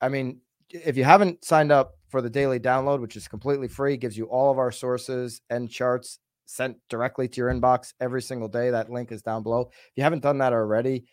I 0.00 0.08
mean, 0.08 0.40
if 0.70 0.96
you 0.96 1.04
haven't 1.04 1.44
signed 1.44 1.72
up 1.72 1.94
for 2.08 2.20
the 2.20 2.30
daily 2.30 2.58
download, 2.58 3.00
which 3.00 3.16
is 3.16 3.28
completely 3.28 3.68
free, 3.68 3.96
gives 3.96 4.16
you 4.16 4.26
all 4.26 4.50
of 4.50 4.58
our 4.58 4.72
sources 4.72 5.40
and 5.50 5.70
charts 5.70 6.18
sent 6.46 6.76
directly 6.88 7.28
to 7.28 7.40
your 7.40 7.52
inbox 7.52 7.92
every 8.00 8.22
single 8.22 8.48
day. 8.48 8.70
That 8.70 8.90
link 8.90 9.12
is 9.12 9.22
down 9.22 9.42
below. 9.42 9.70
If 9.70 9.92
you 9.96 10.02
haven't 10.02 10.22
done 10.22 10.38
that 10.38 10.52
already, 10.52 11.04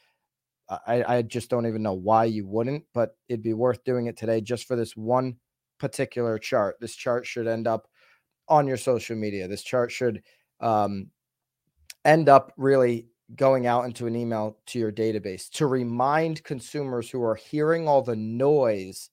I, 0.70 1.04
I 1.18 1.22
just 1.22 1.50
don't 1.50 1.68
even 1.68 1.84
know 1.84 1.94
why 1.94 2.26
you 2.26 2.48
wouldn't, 2.48 2.86
but 2.94 3.16
it'd 3.28 3.44
be 3.44 3.54
worth 3.54 3.84
doing 3.84 4.08
it 4.08 4.18
today 4.18 4.42
just 4.42 4.66
for 4.66 4.76
this 4.76 4.96
one 4.96 5.36
particular 5.80 6.38
chart. 6.38 6.78
This 6.80 6.96
chart 6.96 7.26
should 7.26 7.48
end 7.48 7.68
up 7.68 7.88
on 8.48 8.68
your 8.68 8.78
social 8.78 9.16
media. 9.16 9.48
This 9.48 9.64
chart 9.64 9.92
should 9.92 10.22
um, 10.60 11.08
end 12.06 12.30
up 12.30 12.54
really 12.58 13.08
going 13.36 13.66
out 13.66 13.86
into 13.86 14.08
an 14.08 14.16
email 14.16 14.58
to 14.68 14.80
your 14.80 14.92
database 14.92 15.50
to 15.50 15.68
remind 15.68 16.44
consumers 16.44 17.10
who 17.10 17.24
are 17.24 17.36
hearing 17.36 17.88
all 17.88 18.02
the 18.02 18.16
noise 18.16 19.10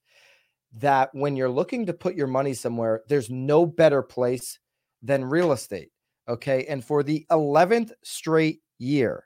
that 0.75 1.11
when 1.13 1.37
you're 1.37 1.49
looking 1.49 1.87
to 1.87 1.93
put 1.93 2.15
your 2.15 2.27
money 2.27 2.55
somewhere, 2.55 3.03
there's 3.09 3.31
no 3.31 3.67
better 3.67 4.03
place 4.03 4.59
than 5.03 5.25
real 5.25 5.53
estate. 5.53 5.91
Okay. 6.29 6.65
And 6.67 6.85
for 6.85 7.03
the 7.03 7.27
11th 7.31 7.93
straight 8.05 8.61
year, 8.79 9.25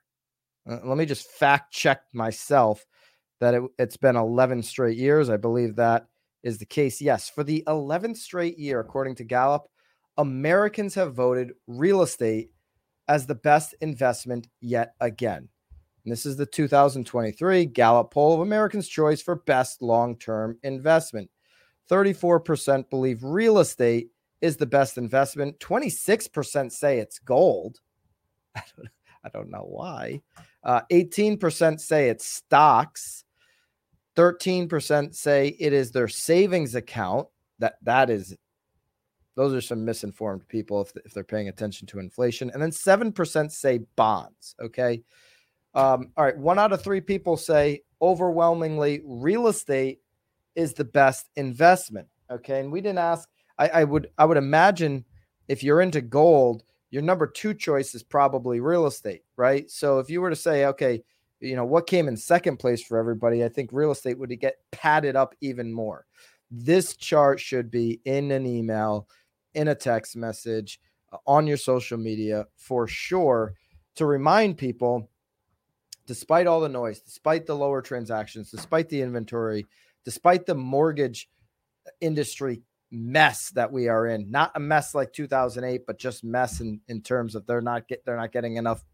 uh, 0.68 0.78
let 0.84 0.96
me 0.96 1.04
just 1.04 1.28
fact 1.28 1.72
check 1.72 2.02
myself 2.14 2.84
that 3.40 3.54
it, 3.54 3.62
it's 3.78 3.96
been 3.96 4.16
11 4.16 4.62
straight 4.62 4.96
years. 4.96 5.28
I 5.28 5.36
believe 5.36 5.76
that 5.76 6.06
is 6.42 6.58
the 6.58 6.66
case. 6.66 7.00
Yes. 7.00 7.28
For 7.28 7.44
the 7.44 7.62
11th 7.66 8.16
straight 8.16 8.58
year, 8.58 8.80
according 8.80 9.16
to 9.16 9.24
Gallup, 9.24 9.64
Americans 10.16 10.94
have 10.94 11.14
voted 11.14 11.52
real 11.66 12.02
estate 12.02 12.50
as 13.08 13.26
the 13.26 13.34
best 13.34 13.74
investment 13.80 14.48
yet 14.60 14.94
again. 15.00 15.48
And 16.04 16.12
this 16.12 16.26
is 16.26 16.36
the 16.36 16.46
2023 16.46 17.66
Gallup 17.66 18.10
poll 18.10 18.34
of 18.34 18.40
Americans' 18.40 18.88
choice 18.88 19.22
for 19.22 19.36
best 19.36 19.82
long 19.82 20.16
term 20.16 20.58
investment. 20.62 21.30
34% 21.90 22.88
believe 22.90 23.24
real 23.24 23.58
estate 23.58 24.08
is 24.40 24.56
the 24.56 24.66
best 24.66 24.98
investment. 24.98 25.58
26% 25.60 26.70
say 26.72 26.98
it's 26.98 27.18
gold. 27.18 27.80
I 28.56 28.62
don't, 28.76 28.88
I 29.24 29.28
don't 29.30 29.50
know 29.50 29.66
why. 29.66 30.20
Uh, 30.62 30.82
18% 30.92 31.80
say 31.80 32.08
it's 32.08 32.26
stocks. 32.26 33.24
13% 34.16 35.14
say 35.14 35.48
it 35.58 35.72
is 35.72 35.90
their 35.90 36.08
savings 36.08 36.74
account. 36.74 37.28
That 37.58 37.76
that 37.82 38.10
is 38.10 38.36
those 39.36 39.52
are 39.54 39.60
some 39.60 39.84
misinformed 39.84 40.46
people 40.48 40.80
if, 40.82 40.92
if 41.04 41.12
they're 41.12 41.24
paying 41.24 41.48
attention 41.48 41.86
to 41.88 41.98
inflation. 41.98 42.50
And 42.50 42.62
then 42.62 42.70
7% 42.70 43.50
say 43.50 43.80
bonds. 43.96 44.54
Okay. 44.60 45.02
Um, 45.74 46.12
all 46.16 46.24
right. 46.24 46.38
One 46.38 46.58
out 46.58 46.72
of 46.72 46.82
three 46.82 47.00
people 47.00 47.36
say 47.36 47.82
overwhelmingly 48.00 49.02
real 49.04 49.48
estate 49.48 50.00
is 50.54 50.74
the 50.74 50.84
best 50.84 51.28
investment. 51.36 52.06
Okay. 52.30 52.60
And 52.60 52.70
we 52.70 52.80
didn't 52.80 52.98
ask, 52.98 53.28
I, 53.58 53.68
I 53.68 53.84
would, 53.84 54.08
I 54.18 54.24
would 54.24 54.36
imagine 54.36 55.04
if 55.48 55.62
you're 55.62 55.80
into 55.80 56.00
gold, 56.00 56.62
your 56.90 57.02
number 57.02 57.26
two 57.26 57.54
choice 57.54 57.94
is 57.94 58.04
probably 58.04 58.60
real 58.60 58.86
estate, 58.86 59.22
right? 59.36 59.68
So 59.68 59.98
if 59.98 60.08
you 60.08 60.20
were 60.20 60.30
to 60.30 60.36
say, 60.36 60.66
okay, 60.66 61.02
you 61.40 61.56
know, 61.56 61.64
what 61.64 61.88
came 61.88 62.06
in 62.06 62.16
second 62.16 62.58
place 62.58 62.82
for 62.82 62.98
everybody, 62.98 63.44
I 63.44 63.48
think 63.48 63.70
real 63.72 63.90
estate 63.90 64.18
would 64.18 64.38
get 64.40 64.58
padded 64.70 65.16
up 65.16 65.34
even 65.40 65.72
more. 65.72 66.06
This 66.50 66.96
chart 66.96 67.40
should 67.40 67.70
be 67.70 68.00
in 68.04 68.30
an 68.30 68.46
email 68.46 69.08
in 69.54 69.68
a 69.68 69.74
text 69.74 70.16
message, 70.16 70.80
uh, 71.12 71.18
on 71.26 71.46
your 71.46 71.56
social 71.56 71.98
media 71.98 72.46
for 72.56 72.86
sure 72.86 73.54
to 73.96 74.06
remind 74.06 74.58
people 74.58 75.08
despite 76.06 76.46
all 76.46 76.60
the 76.60 76.68
noise, 76.68 77.00
despite 77.00 77.46
the 77.46 77.54
lower 77.54 77.80
transactions, 77.80 78.50
despite 78.50 78.88
the 78.88 79.00
inventory, 79.00 79.66
despite 80.04 80.46
the 80.46 80.54
mortgage 80.54 81.28
industry 82.00 82.62
mess 82.90 83.50
that 83.50 83.70
we 83.70 83.88
are 83.88 84.06
in, 84.06 84.30
not 84.30 84.52
a 84.54 84.60
mess 84.60 84.94
like 84.94 85.12
2008, 85.12 85.86
but 85.86 85.98
just 85.98 86.24
mess 86.24 86.60
in, 86.60 86.80
in 86.88 87.00
terms 87.00 87.34
of 87.34 87.46
they're 87.46 87.60
not 87.60 87.88
get 87.88 88.04
they're 88.04 88.16
not 88.16 88.32
getting 88.32 88.56
enough 88.56 88.84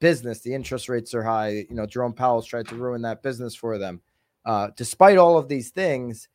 business. 0.00 0.40
The 0.40 0.54
interest 0.54 0.88
rates 0.88 1.14
are 1.14 1.22
high. 1.22 1.66
You 1.68 1.74
know, 1.74 1.86
Jerome 1.86 2.12
Powell's 2.12 2.46
tried 2.46 2.68
to 2.68 2.74
ruin 2.74 3.02
that 3.02 3.22
business 3.22 3.54
for 3.54 3.78
them. 3.78 4.00
Uh, 4.44 4.68
despite 4.76 5.18
all 5.18 5.36
of 5.36 5.48
these 5.48 5.70
things, 5.70 6.28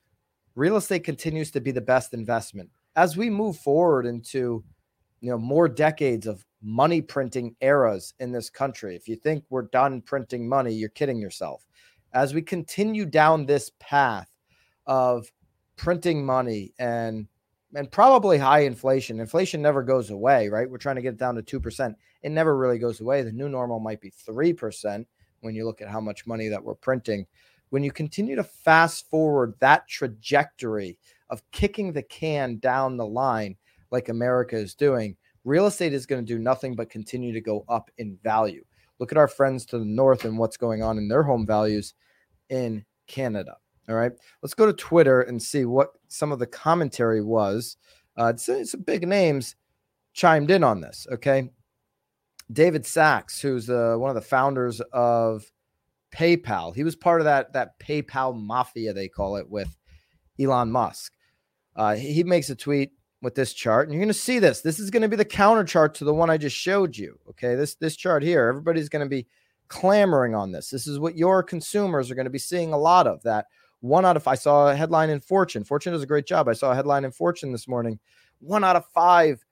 real 0.55 0.77
estate 0.77 1.03
continues 1.03 1.51
to 1.51 1.61
be 1.61 1.71
the 1.71 1.81
best 1.81 2.13
investment 2.13 2.69
as 2.95 3.17
we 3.17 3.29
move 3.29 3.57
forward 3.57 4.05
into 4.05 4.63
you 5.21 5.29
know 5.29 5.37
more 5.37 5.67
decades 5.67 6.27
of 6.27 6.45
money 6.61 7.01
printing 7.01 7.55
eras 7.61 8.13
in 8.19 8.31
this 8.31 8.49
country 8.49 8.95
if 8.95 9.07
you 9.07 9.15
think 9.15 9.43
we're 9.49 9.63
done 9.63 10.01
printing 10.01 10.47
money 10.47 10.73
you're 10.73 10.89
kidding 10.89 11.19
yourself. 11.19 11.65
As 12.13 12.33
we 12.33 12.41
continue 12.41 13.05
down 13.05 13.45
this 13.45 13.71
path 13.79 14.29
of 14.85 15.31
printing 15.75 16.25
money 16.25 16.73
and 16.79 17.27
and 17.75 17.91
probably 17.91 18.37
high 18.37 18.61
inflation 18.61 19.19
inflation 19.19 19.61
never 19.61 19.83
goes 19.83 20.09
away 20.09 20.49
right? 20.49 20.69
We're 20.69 20.77
trying 20.77 20.97
to 20.97 21.01
get 21.01 21.13
it 21.13 21.19
down 21.19 21.35
to 21.35 21.59
2% 21.59 21.95
it 22.23 22.31
never 22.31 22.57
really 22.57 22.79
goes 22.79 23.01
away. 23.01 23.21
The 23.21 23.31
new 23.31 23.49
normal 23.49 23.79
might 23.79 24.01
be 24.01 24.11
3% 24.11 25.05
when 25.41 25.53
you 25.53 25.65
look 25.65 25.81
at 25.81 25.89
how 25.89 25.99
much 25.99 26.25
money 26.25 26.47
that 26.47 26.63
we're 26.63 26.73
printing. 26.73 27.27
When 27.69 27.83
you 27.83 27.91
continue 27.91 28.35
to 28.35 28.43
fast 28.43 29.09
forward 29.09 29.55
that 29.59 29.87
trajectory 29.87 30.97
of 31.33 31.41
kicking 31.51 31.91
the 31.91 32.03
can 32.03 32.57
down 32.59 32.95
the 32.95 33.05
line 33.05 33.57
like 33.89 34.09
America 34.09 34.55
is 34.55 34.75
doing, 34.75 35.17
real 35.43 35.65
estate 35.65 35.91
is 35.91 36.05
going 36.05 36.23
to 36.23 36.33
do 36.33 36.39
nothing 36.39 36.75
but 36.75 36.91
continue 36.91 37.33
to 37.33 37.41
go 37.41 37.65
up 37.67 37.89
in 37.97 38.15
value. 38.23 38.63
Look 38.99 39.11
at 39.11 39.17
our 39.17 39.27
friends 39.27 39.65
to 39.65 39.79
the 39.79 39.85
north 39.85 40.25
and 40.25 40.37
what's 40.37 40.57
going 40.57 40.83
on 40.83 40.99
in 40.99 41.07
their 41.07 41.23
home 41.23 41.47
values 41.47 41.95
in 42.49 42.85
Canada. 43.07 43.57
All 43.89 43.95
right, 43.95 44.11
let's 44.43 44.53
go 44.53 44.67
to 44.67 44.73
Twitter 44.73 45.21
and 45.21 45.41
see 45.41 45.65
what 45.65 45.89
some 46.07 46.31
of 46.31 46.37
the 46.37 46.45
commentary 46.45 47.23
was. 47.23 47.77
Uh, 48.15 48.35
some, 48.35 48.63
some 48.63 48.81
big 48.81 49.07
names 49.07 49.55
chimed 50.13 50.51
in 50.51 50.63
on 50.63 50.81
this. 50.81 51.07
Okay, 51.11 51.49
David 52.51 52.85
Sacks, 52.85 53.41
who's 53.41 53.71
uh, 53.71 53.95
one 53.97 54.11
of 54.11 54.15
the 54.15 54.21
founders 54.21 54.81
of 54.93 55.51
PayPal, 56.15 56.75
he 56.75 56.83
was 56.83 56.95
part 56.95 57.21
of 57.21 57.25
that 57.25 57.53
that 57.53 57.79
PayPal 57.79 58.39
mafia 58.39 58.93
they 58.93 59.07
call 59.07 59.35
it 59.35 59.49
with 59.49 59.75
Elon 60.39 60.71
Musk. 60.71 61.13
Uh, 61.75 61.95
he 61.95 62.23
makes 62.23 62.49
a 62.49 62.55
tweet 62.55 62.91
with 63.21 63.35
this 63.35 63.53
chart, 63.53 63.87
and 63.87 63.93
you're 63.93 64.01
going 64.01 64.07
to 64.09 64.13
see 64.13 64.39
this. 64.39 64.61
This 64.61 64.79
is 64.79 64.89
going 64.89 65.01
to 65.01 65.07
be 65.07 65.15
the 65.15 65.25
counter 65.25 65.63
chart 65.63 65.95
to 65.95 66.03
the 66.03 66.13
one 66.13 66.29
I 66.29 66.37
just 66.37 66.55
showed 66.55 66.95
you. 66.95 67.17
Okay, 67.29 67.55
this 67.55 67.75
this 67.75 67.95
chart 67.95 68.21
here, 68.23 68.47
everybody's 68.47 68.89
going 68.89 69.05
to 69.05 69.09
be 69.09 69.27
clamoring 69.69 70.35
on 70.35 70.51
this. 70.51 70.69
This 70.69 70.87
is 70.87 70.99
what 70.99 71.17
your 71.17 71.41
consumers 71.41 72.11
are 72.11 72.15
going 72.15 72.25
to 72.25 72.31
be 72.31 72.39
seeing 72.39 72.73
a 72.73 72.77
lot 72.77 73.07
of. 73.07 73.23
That 73.23 73.47
one 73.79 74.05
out 74.05 74.17
of 74.17 74.27
I 74.27 74.35
saw 74.35 74.69
a 74.69 74.75
headline 74.75 75.09
in 75.09 75.19
Fortune. 75.19 75.63
Fortune 75.63 75.93
does 75.93 76.03
a 76.03 76.07
great 76.07 76.27
job. 76.27 76.47
I 76.47 76.53
saw 76.53 76.71
a 76.71 76.75
headline 76.75 77.05
in 77.05 77.11
Fortune 77.11 77.51
this 77.51 77.67
morning. 77.67 77.99
One 78.39 78.63
out 78.63 78.75
of 78.75 78.85
five 78.87 79.43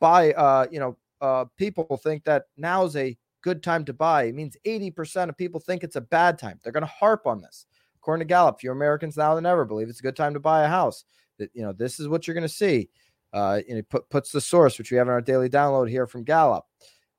buy, 0.00 0.32
uh, 0.32 0.66
you 0.70 0.80
know, 0.80 0.96
uh, 1.20 1.46
people 1.56 1.96
think 2.02 2.24
that 2.24 2.44
now's 2.56 2.94
a 2.96 3.16
good 3.42 3.62
time 3.62 3.84
to 3.86 3.92
buy. 3.92 4.24
It 4.24 4.34
means 4.34 4.56
80% 4.66 5.28
of 5.28 5.36
people 5.36 5.60
think 5.60 5.82
it's 5.82 5.96
a 5.96 6.00
bad 6.00 6.38
time. 6.38 6.60
They're 6.62 6.72
going 6.72 6.82
to 6.82 6.86
harp 6.86 7.26
on 7.26 7.40
this. 7.40 7.66
According 7.96 8.26
to 8.26 8.30
Gallup, 8.30 8.60
fewer 8.60 8.74
Americans 8.74 9.16
now 9.16 9.34
than 9.34 9.46
ever 9.46 9.64
believe 9.64 9.88
it's 9.88 10.00
a 10.00 10.02
good 10.02 10.16
time 10.16 10.34
to 10.34 10.40
buy 10.40 10.64
a 10.64 10.68
house 10.68 11.04
that 11.38 11.50
you 11.54 11.62
know 11.62 11.72
this 11.72 12.00
is 12.00 12.08
what 12.08 12.26
you're 12.26 12.34
going 12.34 12.42
to 12.42 12.48
see. 12.48 12.88
Uh, 13.32 13.60
and 13.68 13.78
it 13.78 13.88
put, 13.88 14.08
puts 14.10 14.30
the 14.30 14.40
source, 14.40 14.78
which 14.78 14.92
we 14.92 14.96
have 14.96 15.08
in 15.08 15.12
our 15.12 15.20
daily 15.20 15.48
download 15.48 15.90
here 15.90 16.06
from 16.06 16.22
Gallup. 16.22 16.64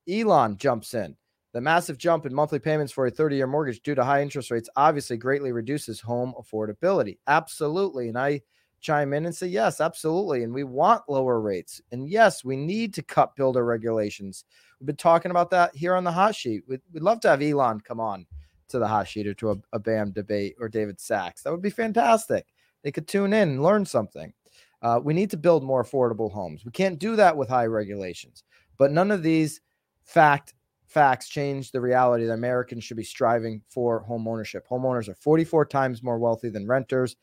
Elon 0.08 0.56
jumps 0.56 0.94
in. 0.94 1.14
The 1.52 1.60
massive 1.60 1.98
jump 1.98 2.26
in 2.26 2.34
monthly 2.34 2.58
payments 2.58 2.92
for 2.92 3.06
a 3.06 3.10
30 3.10 3.36
year 3.36 3.46
mortgage 3.46 3.82
due 3.82 3.94
to 3.94 4.04
high 4.04 4.22
interest 4.22 4.50
rates 4.50 4.68
obviously 4.76 5.16
greatly 5.16 5.52
reduces 5.52 6.00
home 6.00 6.34
affordability. 6.38 7.18
Absolutely. 7.26 8.08
And 8.08 8.18
I 8.18 8.42
chime 8.80 9.12
in 9.12 9.26
and 9.26 9.34
say, 9.34 9.46
yes, 9.46 9.80
absolutely. 9.80 10.42
And 10.42 10.52
we 10.52 10.64
want 10.64 11.08
lower 11.08 11.40
rates. 11.40 11.80
And 11.92 12.08
yes, 12.08 12.44
we 12.44 12.56
need 12.56 12.94
to 12.94 13.02
cut 13.02 13.36
builder 13.36 13.64
regulations. 13.64 14.44
We've 14.78 14.86
been 14.86 14.96
talking 14.96 15.30
about 15.30 15.50
that 15.50 15.74
here 15.74 15.94
on 15.94 16.04
the 16.04 16.12
hot 16.12 16.34
sheet. 16.34 16.62
We'd, 16.68 16.82
we'd 16.92 17.02
love 17.02 17.20
to 17.20 17.28
have 17.28 17.42
Elon 17.42 17.80
come 17.80 18.00
on 18.00 18.26
to 18.68 18.78
the 18.78 18.88
hot 18.88 19.08
sheet 19.08 19.26
or 19.26 19.34
to 19.34 19.52
a, 19.52 19.56
a 19.72 19.78
BAM 19.78 20.12
debate 20.12 20.56
or 20.60 20.68
David 20.68 21.00
Sacks. 21.00 21.42
That 21.42 21.52
would 21.52 21.62
be 21.62 21.70
fantastic. 21.70 22.46
They 22.86 22.92
could 22.92 23.08
tune 23.08 23.32
in 23.32 23.48
and 23.48 23.62
learn 23.64 23.84
something. 23.84 24.32
Uh, 24.80 25.00
we 25.02 25.12
need 25.12 25.30
to 25.30 25.36
build 25.36 25.64
more 25.64 25.82
affordable 25.82 26.30
homes. 26.30 26.64
We 26.64 26.70
can't 26.70 27.00
do 27.00 27.16
that 27.16 27.36
with 27.36 27.48
high 27.48 27.66
regulations. 27.66 28.44
But 28.78 28.92
none 28.92 29.10
of 29.10 29.24
these 29.24 29.60
fact 30.04 30.54
facts 30.86 31.28
change 31.28 31.72
the 31.72 31.80
reality 31.80 32.26
that 32.26 32.34
Americans 32.34 32.84
should 32.84 32.96
be 32.96 33.02
striving 33.02 33.60
for 33.70 33.98
home 34.04 34.28
ownership. 34.28 34.68
Homeowners 34.68 35.08
are 35.08 35.16
44 35.16 35.66
times 35.66 36.04
more 36.04 36.20
wealthy 36.20 36.48
than 36.48 36.68
renters. 36.68 37.16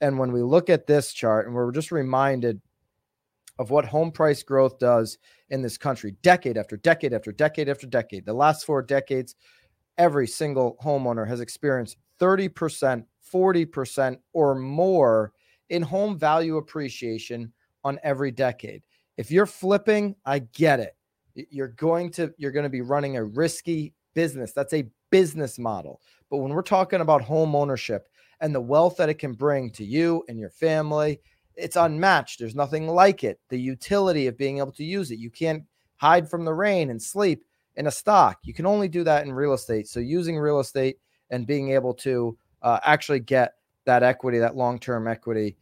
And 0.00 0.18
when 0.18 0.32
we 0.32 0.40
look 0.40 0.70
at 0.70 0.86
this 0.86 1.12
chart, 1.12 1.44
and 1.44 1.54
we're 1.54 1.72
just 1.72 1.92
reminded 1.92 2.62
of 3.58 3.68
what 3.68 3.84
home 3.84 4.12
price 4.12 4.42
growth 4.42 4.78
does 4.78 5.18
in 5.50 5.60
this 5.60 5.76
country, 5.76 6.16
decade 6.22 6.56
after 6.56 6.78
decade 6.78 7.12
after 7.12 7.32
decade 7.32 7.68
after 7.68 7.86
decade, 7.86 8.24
the 8.24 8.32
last 8.32 8.64
four 8.64 8.80
decades, 8.80 9.34
every 9.98 10.26
single 10.26 10.76
homeowner 10.82 11.26
has 11.26 11.40
experienced 11.40 11.96
30% 12.20 13.04
40% 13.32 14.18
or 14.32 14.54
more 14.54 15.32
in 15.70 15.82
home 15.82 16.18
value 16.18 16.56
appreciation 16.56 17.52
on 17.84 17.98
every 18.02 18.30
decade. 18.30 18.82
If 19.16 19.30
you're 19.30 19.46
flipping, 19.46 20.16
I 20.24 20.40
get 20.40 20.80
it. 20.80 20.96
You're 21.34 21.68
going 21.68 22.10
to 22.12 22.32
you're 22.36 22.52
going 22.52 22.64
to 22.64 22.70
be 22.70 22.82
running 22.82 23.16
a 23.16 23.24
risky 23.24 23.94
business. 24.14 24.52
That's 24.52 24.74
a 24.74 24.88
business 25.10 25.58
model. 25.58 26.00
But 26.30 26.38
when 26.38 26.52
we're 26.52 26.62
talking 26.62 27.00
about 27.00 27.22
home 27.22 27.56
ownership 27.56 28.08
and 28.40 28.54
the 28.54 28.60
wealth 28.60 28.96
that 28.98 29.08
it 29.08 29.14
can 29.14 29.32
bring 29.32 29.70
to 29.70 29.84
you 29.84 30.24
and 30.28 30.38
your 30.38 30.50
family, 30.50 31.20
it's 31.56 31.76
unmatched. 31.76 32.38
There's 32.38 32.54
nothing 32.54 32.86
like 32.86 33.24
it. 33.24 33.40
The 33.48 33.58
utility 33.58 34.26
of 34.26 34.36
being 34.36 34.58
able 34.58 34.72
to 34.72 34.84
use 34.84 35.10
it. 35.10 35.18
You 35.18 35.30
can't 35.30 35.64
hide 35.96 36.28
from 36.28 36.44
the 36.44 36.54
rain 36.54 36.90
and 36.90 37.00
sleep 37.00 37.44
in 37.76 37.86
a 37.86 37.90
stock. 37.90 38.38
You 38.42 38.54
can 38.54 38.66
only 38.66 38.88
do 38.88 39.04
that 39.04 39.24
in 39.24 39.32
real 39.32 39.52
estate. 39.52 39.88
So 39.88 40.00
using 40.00 40.38
real 40.38 40.60
estate 40.60 40.98
and 41.30 41.46
being 41.46 41.70
able 41.70 41.94
to 41.94 42.36
uh, 42.62 42.78
actually 42.84 43.20
get 43.20 43.54
that 43.84 44.02
equity, 44.02 44.38
that 44.38 44.56
long 44.56 44.78
term 44.78 45.08
equity, 45.08 45.56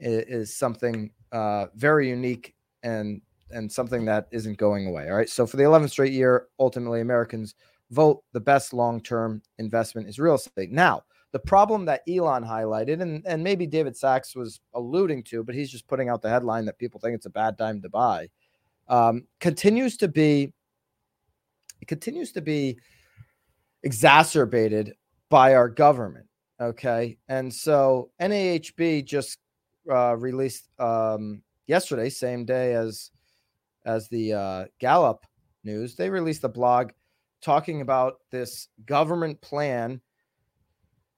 is, 0.00 0.24
is 0.48 0.56
something 0.56 1.10
uh, 1.32 1.66
very 1.74 2.08
unique 2.08 2.54
and 2.82 3.20
and 3.50 3.70
something 3.70 4.04
that 4.06 4.28
isn't 4.30 4.56
going 4.56 4.86
away. 4.86 5.08
All 5.08 5.16
right. 5.16 5.28
So 5.28 5.46
for 5.46 5.58
the 5.58 5.62
11th 5.62 5.90
straight 5.90 6.12
year, 6.12 6.46
ultimately 6.58 7.02
Americans 7.02 7.54
vote 7.90 8.24
the 8.32 8.40
best 8.40 8.72
long-term 8.72 9.42
investment 9.58 10.08
is 10.08 10.18
real 10.18 10.34
estate. 10.34 10.72
Now, 10.72 11.02
the 11.32 11.38
problem 11.38 11.84
that 11.84 12.02
Elon 12.08 12.42
highlighted, 12.42 13.00
and, 13.00 13.22
and 13.26 13.42
maybe 13.44 13.66
David 13.66 13.96
Sacks 13.96 14.34
was 14.34 14.60
alluding 14.74 15.22
to, 15.24 15.44
but 15.44 15.54
he's 15.54 15.70
just 15.70 15.86
putting 15.86 16.08
out 16.08 16.22
the 16.22 16.28
headline 16.28 16.64
that 16.66 16.78
people 16.78 17.00
think 17.00 17.14
it's 17.14 17.26
a 17.26 17.30
bad 17.30 17.56
time 17.56 17.80
to 17.82 17.88
buy, 17.88 18.28
um, 18.88 19.26
continues 19.40 19.96
to 19.98 20.08
be 20.08 20.52
it 21.82 21.88
continues 21.88 22.30
to 22.32 22.40
be 22.40 22.78
exacerbated 23.82 24.94
by 25.28 25.54
our 25.54 25.68
government. 25.68 26.26
Okay. 26.60 27.18
And 27.28 27.52
so 27.52 28.12
NAHB 28.20 29.04
just 29.04 29.38
uh, 29.90 30.16
released 30.16 30.68
um, 30.78 31.42
yesterday, 31.66 32.08
same 32.08 32.44
day 32.44 32.74
as 32.74 33.10
as 33.84 34.08
the 34.08 34.32
uh, 34.32 34.64
Gallup 34.78 35.26
news, 35.64 35.96
they 35.96 36.08
released 36.08 36.44
a 36.44 36.48
blog 36.48 36.90
talking 37.40 37.80
about 37.80 38.18
this 38.30 38.68
government 38.86 39.40
plan 39.40 40.00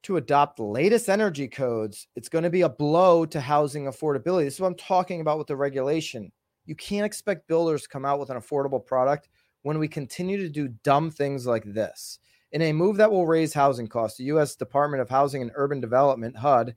to 0.05 0.17
adopt 0.17 0.57
the 0.57 0.63
latest 0.65 1.11
energy 1.11 1.47
codes. 1.47 2.09
It's 2.17 2.31
going 2.31 2.45
to 2.45 2.51
be 2.51 2.63
a 2.63 2.69
blow 2.71 3.27
to 3.27 3.39
housing 3.39 3.85
affordability. 3.85 4.45
This 4.45 4.55
is 4.55 4.61
what 4.61 4.69
I'm 4.69 4.77
talking 4.77 5.21
about 5.21 5.37
with 5.37 5.47
the 5.47 5.57
regulation. 5.57 6.33
You 6.65 6.75
can't 6.75 7.05
expect 7.05 7.49
builders 7.49 7.83
to 7.83 7.89
come 7.89 8.07
out 8.07 8.19
with 8.19 8.31
an 8.31 8.39
affordable 8.39 8.85
product 8.85 9.29
when 9.65 9.79
we 9.79 9.89
continue 9.89 10.37
to 10.37 10.49
do 10.49 10.69
dumb 10.85 11.11
things 11.11 11.47
like 11.47 11.65
this. 11.65 12.21
In 12.53 12.63
a 12.63 12.73
move 12.73 12.99
that 12.99 13.11
will 13.11 13.27
raise 13.27 13.53
housing 13.53 13.89
costs, 13.89 14.19
the 14.19 14.25
U.S. 14.25 14.55
Department 14.55 15.01
of 15.01 15.09
Housing 15.09 15.43
and 15.43 15.51
Urban 15.55 15.81
Development, 15.81 16.37
HUD, 16.37 16.77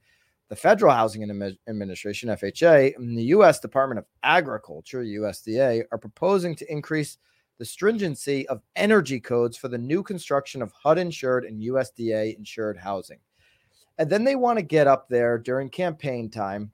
the 0.50 0.56
Federal 0.56 0.94
Housing 0.94 1.22
Administration, 1.68 2.30
FHA, 2.30 2.96
and 2.96 3.18
the 3.18 3.26
U.S. 3.26 3.60
Department 3.60 4.00
of 4.00 4.06
Agriculture, 4.24 5.04
USDA, 5.04 5.84
are 5.92 5.98
proposing 5.98 6.56
to 6.56 6.72
increase 6.72 7.18
the 7.60 7.66
stringency 7.66 8.48
of 8.48 8.62
energy 8.78 9.20
codes 9.20 9.58
for 9.58 9.68
the 9.68 9.78
new 9.78 10.02
construction 10.02 10.62
of 10.62 10.72
HUD 10.72 10.98
insured 10.98 11.44
and 11.44 11.62
USDA 11.62 12.38
insured 12.38 12.78
housing. 12.78 13.20
And 13.98 14.10
then 14.10 14.24
they 14.24 14.38
want 14.38 14.60
to 14.60 14.64
get 14.64 14.88
up 14.88 15.10
there 15.10 15.38
during 15.38 15.70
campaign 15.70 16.30
time 16.30 16.72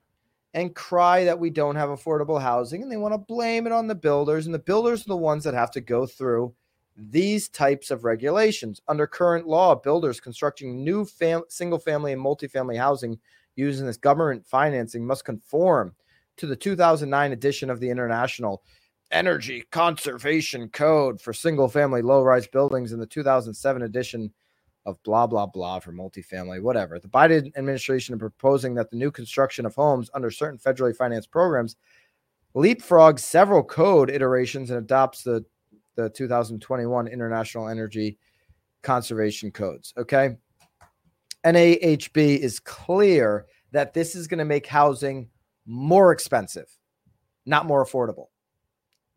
and 0.54 0.74
cry 0.74 1.24
that 1.24 1.38
we 1.38 1.50
don't 1.50 1.74
have 1.74 1.90
affordable 1.90 2.40
housing 2.40 2.82
and 2.82 2.90
they 2.90 2.96
want 2.96 3.12
to 3.12 3.18
blame 3.18 3.66
it 3.66 3.72
on 3.72 3.88
the 3.88 3.94
builders. 3.94 4.46
And 4.46 4.54
the 4.54 4.60
builders 4.60 5.02
are 5.02 5.08
the 5.08 5.16
ones 5.16 5.42
that 5.44 5.52
have 5.52 5.72
to 5.72 5.80
go 5.80 6.06
through 6.06 6.54
these 6.96 7.48
types 7.48 7.90
of 7.90 8.04
regulations. 8.04 8.80
Under 8.86 9.06
current 9.06 9.48
law, 9.48 9.74
builders 9.74 10.20
constructing 10.20 10.84
new 10.84 11.04
fam- 11.04 11.42
single 11.48 11.80
family 11.80 12.12
and 12.12 12.24
multifamily 12.24 12.78
housing 12.78 13.18
using 13.56 13.84
this 13.84 13.96
government 13.96 14.46
financing 14.46 15.04
must 15.04 15.24
conform 15.24 15.92
to 16.36 16.46
the 16.46 16.56
2009 16.56 17.32
edition 17.32 17.68
of 17.68 17.80
the 17.80 17.90
International 17.90 18.62
Energy 19.10 19.64
Conservation 19.70 20.68
Code 20.68 21.20
for 21.20 21.32
single 21.32 21.68
family 21.68 22.00
low 22.02 22.22
rise 22.22 22.46
buildings 22.46 22.92
and 22.92 23.02
the 23.02 23.06
2007 23.06 23.82
edition 23.82 24.32
of 24.86 25.02
blah, 25.02 25.26
blah, 25.26 25.46
blah 25.46 25.78
for 25.78 25.92
multifamily, 25.92 26.60
whatever. 26.60 26.98
The 26.98 27.08
Biden 27.08 27.56
administration 27.56 28.14
is 28.14 28.18
proposing 28.18 28.74
that 28.74 28.90
the 28.90 28.96
new 28.96 29.10
construction 29.10 29.64
of 29.64 29.74
homes 29.74 30.10
under 30.14 30.30
certain 30.30 30.58
federally 30.58 30.94
financed 30.94 31.30
programs 31.30 31.76
leapfrogs 32.54 33.20
several 33.20 33.62
code 33.62 34.10
iterations 34.10 34.70
and 34.70 34.78
adopts 34.78 35.22
the, 35.22 35.44
the 35.96 36.10
2021 36.10 37.08
International 37.08 37.68
Energy 37.68 38.18
Conservation 38.82 39.50
Codes. 39.50 39.92
Okay. 39.96 40.36
NAHB 41.44 42.38
is 42.38 42.60
clear 42.60 43.46
that 43.72 43.92
this 43.92 44.14
is 44.14 44.26
going 44.26 44.38
to 44.38 44.44
make 44.44 44.66
housing 44.66 45.28
more 45.66 46.12
expensive, 46.12 46.70
not 47.44 47.66
more 47.66 47.84
affordable. 47.84 48.26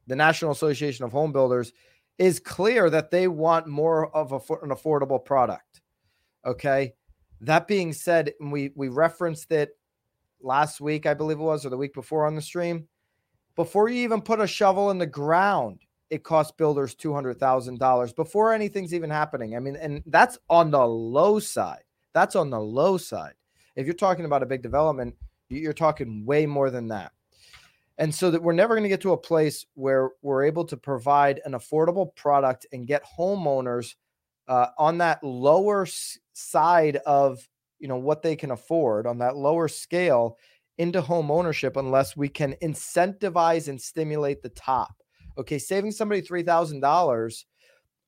The 0.08 0.16
National 0.16 0.52
Association 0.52 1.06
of 1.06 1.12
Home 1.12 1.32
Builders 1.32 1.74
is 2.18 2.40
clear 2.40 2.90
that 2.90 3.12
they 3.12 3.28
want 3.28 3.68
more 3.68 4.16
of 4.16 4.32
a, 4.32 4.38
an 4.64 4.70
affordable 4.70 5.24
product. 5.24 5.82
Okay. 6.46 6.94
That 7.42 7.68
being 7.68 7.94
said, 7.94 8.34
we 8.42 8.72
we 8.76 8.88
referenced 8.88 9.52
it 9.52 9.78
last 10.42 10.82
week, 10.82 11.06
I 11.06 11.14
believe 11.14 11.40
it 11.40 11.44
was, 11.44 11.66
or 11.66 11.70
the 11.70 11.78
week 11.78 11.94
before 11.94 12.26
on 12.26 12.36
the 12.36 12.42
stream. 12.42 12.88
Before 13.56 13.90
you 13.90 14.04
even 14.04 14.22
put 14.22 14.40
a 14.40 14.48
shovel 14.48 14.90
in 14.92 14.98
the 14.98 15.06
ground, 15.06 15.82
it 16.10 16.24
costs 16.24 16.54
builders 16.58 16.96
two 16.96 17.14
hundred 17.14 17.40
thousand 17.40 17.78
dollars 17.80 18.14
before 18.14 18.54
anything's 18.54 18.94
even 18.94 19.10
happening. 19.10 19.56
I 19.56 19.60
mean, 19.60 19.76
and 19.76 20.02
that's 20.08 20.40
on 20.50 20.72
the 20.72 20.88
low 20.88 21.40
side. 21.40 21.84
That's 22.14 22.36
on 22.36 22.50
the 22.50 22.60
low 22.60 22.98
side. 22.98 23.34
If 23.76 23.86
you're 23.86 23.94
talking 23.94 24.26
about 24.26 24.42
a 24.42 24.48
big 24.48 24.64
development, 24.64 25.16
you're 25.50 25.74
talking 25.74 26.26
way 26.26 26.48
more 26.48 26.72
than 26.72 26.88
that. 26.88 27.12
And 27.98 28.14
so 28.14 28.30
that 28.30 28.44
we're 28.44 28.54
never 28.54 28.76
going 28.76 28.84
to 28.84 28.90
get 28.90 29.02
to 29.02 29.14
a 29.14 29.18
place 29.18 29.66
where 29.74 30.12
we're 30.22 30.44
able 30.44 30.66
to 30.66 30.78
provide 30.78 31.42
an 31.46 31.54
affordable 31.54 32.16
product 32.16 32.68
and 32.72 32.86
get 32.86 33.04
homeowners 33.18 33.96
uh, 34.48 34.68
on 34.78 35.00
that 35.00 35.24
lower 35.24 35.88
side 36.34 36.98
of 37.06 37.48
you 37.80 37.88
know 37.88 37.98
what 37.98 38.22
they 38.22 38.36
can 38.36 38.52
afford 38.52 39.06
on 39.06 39.20
that 39.20 39.36
lower 39.36 39.68
scale 39.68 40.38
into 40.78 41.02
home 41.02 41.32
ownership 41.32 41.76
unless 41.76 42.16
we 42.16 42.30
can 42.30 42.54
incentivize 42.62 43.68
and 43.68 43.82
stimulate 43.82 44.42
the 44.42 44.50
top. 44.50 44.96
Okay, 45.38 45.58
saving 45.58 45.92
somebody 45.92 46.22
three 46.22 46.44
thousand 46.44 46.80
dollars 46.80 47.46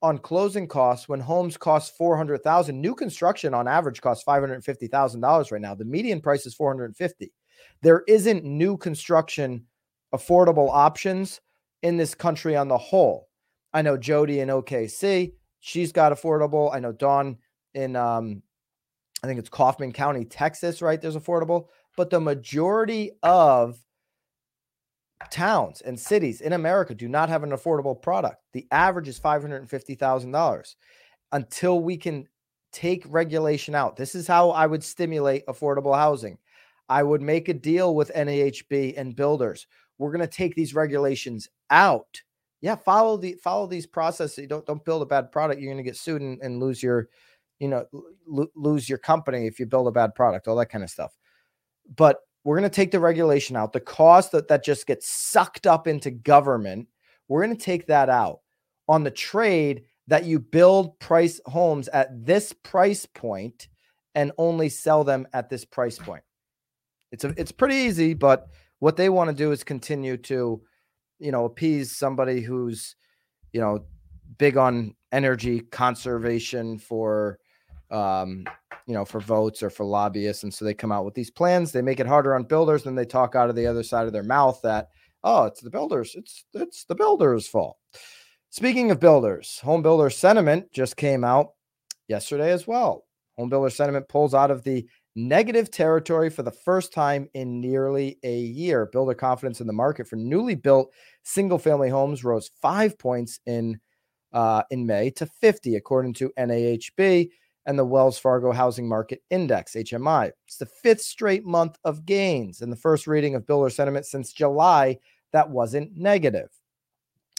on 0.01 0.17
closing 0.17 0.67
costs 0.67 1.09
when 1.09 1.19
homes 1.19 1.57
cost 1.57 1.97
400,000 1.97 2.79
new 2.79 2.95
construction 2.95 3.53
on 3.53 3.67
average 3.67 3.99
costs 3.99 4.23
$550,000 4.23 5.51
right 5.51 5.61
now 5.61 5.75
the 5.75 5.83
median 5.83 6.21
price 6.21 6.45
is 6.45 6.53
450 6.53 7.33
there 7.81 8.03
isn't 8.07 8.45
new 8.45 8.77
construction 8.77 9.65
affordable 10.13 10.69
options 10.69 11.41
in 11.81 11.97
this 11.97 12.15
country 12.15 12.55
on 12.55 12.67
the 12.67 12.77
whole 12.77 13.29
I 13.73 13.81
know 13.81 13.97
Jody 13.97 14.39
in 14.39 14.49
OKC 14.49 15.33
she's 15.59 15.91
got 15.91 16.11
affordable 16.11 16.73
I 16.73 16.79
know 16.79 16.91
Dawn 16.91 17.37
in 17.73 17.95
um 17.95 18.41
I 19.23 19.27
think 19.27 19.39
it's 19.39 19.49
Kaufman 19.49 19.91
County 19.91 20.25
Texas 20.25 20.81
right 20.81 21.01
there's 21.01 21.17
affordable 21.17 21.67
but 21.95 22.09
the 22.09 22.19
majority 22.19 23.11
of 23.23 23.79
towns 25.29 25.81
and 25.81 25.99
cities 25.99 26.41
in 26.41 26.53
America 26.53 26.95
do 26.95 27.07
not 27.07 27.29
have 27.29 27.43
an 27.43 27.51
affordable 27.51 27.99
product. 27.99 28.37
The 28.53 28.67
average 28.71 29.07
is 29.07 29.19
$550,000 29.19 30.75
until 31.31 31.81
we 31.81 31.97
can 31.97 32.27
take 32.71 33.03
regulation 33.07 33.75
out. 33.75 33.95
This 33.95 34.15
is 34.15 34.27
how 34.27 34.51
I 34.51 34.65
would 34.65 34.83
stimulate 34.83 35.45
affordable 35.47 35.95
housing. 35.95 36.37
I 36.87 37.03
would 37.03 37.21
make 37.21 37.49
a 37.49 37.53
deal 37.53 37.93
with 37.93 38.11
NAHB 38.15 38.95
and 38.97 39.15
builders. 39.15 39.67
We're 39.99 40.11
going 40.11 40.21
to 40.21 40.27
take 40.27 40.55
these 40.55 40.73
regulations 40.73 41.47
out. 41.69 42.21
Yeah, 42.61 42.75
follow 42.75 43.17
the 43.17 43.33
follow 43.35 43.67
these 43.67 43.85
processes. 43.85 44.47
Don't 44.47 44.65
don't 44.65 44.83
build 44.83 45.03
a 45.03 45.05
bad 45.05 45.31
product. 45.31 45.61
You're 45.61 45.71
going 45.71 45.83
to 45.83 45.87
get 45.87 45.95
sued 45.95 46.21
and, 46.21 46.41
and 46.41 46.59
lose 46.59 46.81
your, 46.81 47.09
you 47.59 47.67
know, 47.67 47.85
lose 48.55 48.89
your 48.89 48.97
company 48.97 49.45
if 49.45 49.59
you 49.59 49.67
build 49.67 49.87
a 49.87 49.91
bad 49.91 50.15
product. 50.15 50.47
All 50.47 50.55
that 50.55 50.71
kind 50.71 50.83
of 50.83 50.89
stuff. 50.89 51.15
But 51.95 52.17
we're 52.43 52.57
going 52.57 52.69
to 52.69 52.75
take 52.75 52.91
the 52.91 52.99
regulation 52.99 53.55
out. 53.55 53.73
The 53.73 53.79
cost 53.79 54.31
that 54.31 54.47
that 54.47 54.63
just 54.63 54.87
gets 54.87 55.07
sucked 55.07 55.67
up 55.67 55.87
into 55.87 56.11
government, 56.11 56.87
we're 57.27 57.45
going 57.45 57.55
to 57.55 57.63
take 57.63 57.87
that 57.87 58.09
out 58.09 58.39
on 58.87 59.03
the 59.03 59.11
trade 59.11 59.83
that 60.07 60.25
you 60.25 60.39
build 60.39 60.99
price 60.99 61.39
homes 61.45 61.87
at 61.89 62.25
this 62.25 62.51
price 62.51 63.05
point 63.05 63.67
and 64.15 64.31
only 64.37 64.67
sell 64.69 65.03
them 65.03 65.27
at 65.33 65.49
this 65.49 65.63
price 65.63 65.99
point. 65.99 66.23
It's 67.11 67.23
a, 67.23 67.33
it's 67.37 67.51
pretty 67.51 67.75
easy, 67.75 68.13
but 68.13 68.47
what 68.79 68.97
they 68.97 69.09
want 69.09 69.29
to 69.29 69.35
do 69.35 69.51
is 69.51 69.63
continue 69.63 70.17
to, 70.17 70.61
you 71.19 71.31
know, 71.31 71.45
appease 71.45 71.95
somebody 71.95 72.41
who's, 72.41 72.95
you 73.53 73.61
know, 73.61 73.85
big 74.37 74.57
on 74.57 74.95
energy 75.11 75.61
conservation 75.61 76.77
for 76.77 77.39
um, 77.91 78.45
you 78.85 78.93
know, 78.93 79.05
for 79.05 79.19
votes 79.19 79.61
or 79.61 79.69
for 79.69 79.85
lobbyists. 79.85 80.43
And 80.43 80.53
so 80.53 80.65
they 80.65 80.73
come 80.73 80.91
out 80.91 81.05
with 81.05 81.13
these 81.13 81.31
plans. 81.31 81.71
They 81.71 81.81
make 81.81 81.99
it 81.99 82.07
harder 82.07 82.35
on 82.35 82.43
builders. 82.43 82.83
Then 82.83 82.95
they 82.95 83.05
talk 83.05 83.35
out 83.35 83.49
of 83.49 83.55
the 83.55 83.67
other 83.67 83.83
side 83.83 84.07
of 84.07 84.13
their 84.13 84.23
mouth 84.23 84.59
that, 84.63 84.89
oh, 85.23 85.45
it's 85.45 85.61
the 85.61 85.69
builders. 85.69 86.15
It's 86.15 86.45
it's 86.53 86.85
the 86.85 86.95
builders' 86.95 87.47
fault. 87.47 87.77
Speaking 88.49 88.89
of 88.89 88.99
builders, 88.99 89.59
home 89.59 89.83
builder 89.83 90.09
sentiment 90.09 90.71
just 90.71 90.97
came 90.97 91.23
out 91.23 91.49
yesterday 92.07 92.51
as 92.51 92.65
well. 92.65 93.05
Home 93.37 93.49
builder 93.49 93.69
sentiment 93.69 94.09
pulls 94.09 94.33
out 94.33 94.49
of 94.51 94.63
the 94.63 94.87
negative 95.27 95.69
territory 95.69 96.29
for 96.29 96.43
the 96.43 96.51
first 96.51 96.93
time 96.93 97.29
in 97.33 97.59
nearly 97.59 98.17
a 98.23 98.37
year. 98.37 98.85
Builder 98.85 99.13
confidence 99.13 99.61
in 99.61 99.67
the 99.67 99.73
market 99.73 100.07
for 100.07 100.15
newly 100.15 100.55
built 100.55 100.93
single 101.23 101.57
family 101.57 101.89
homes 101.89 102.23
rose 102.23 102.51
five 102.61 102.97
points 102.97 103.39
in 103.45 103.79
uh, 104.31 104.63
in 104.69 104.85
May 104.85 105.09
to 105.11 105.25
50, 105.25 105.75
according 105.75 106.13
to 106.13 106.31
NAHB 106.37 107.29
and 107.65 107.77
the 107.77 107.85
Wells 107.85 108.17
Fargo 108.17 108.51
Housing 108.51 108.87
Market 108.87 109.21
Index, 109.29 109.73
HMI. 109.73 110.31
It's 110.47 110.57
the 110.57 110.65
fifth 110.65 111.01
straight 111.01 111.45
month 111.45 111.77
of 111.83 112.05
gains 112.05 112.61
and 112.61 112.71
the 112.71 112.77
first 112.77 113.07
reading 113.07 113.35
of 113.35 113.45
builder 113.45 113.69
sentiment 113.69 114.05
since 114.05 114.31
July 114.31 114.97
that 115.33 115.49
wasn't 115.49 115.95
negative. 115.95 116.49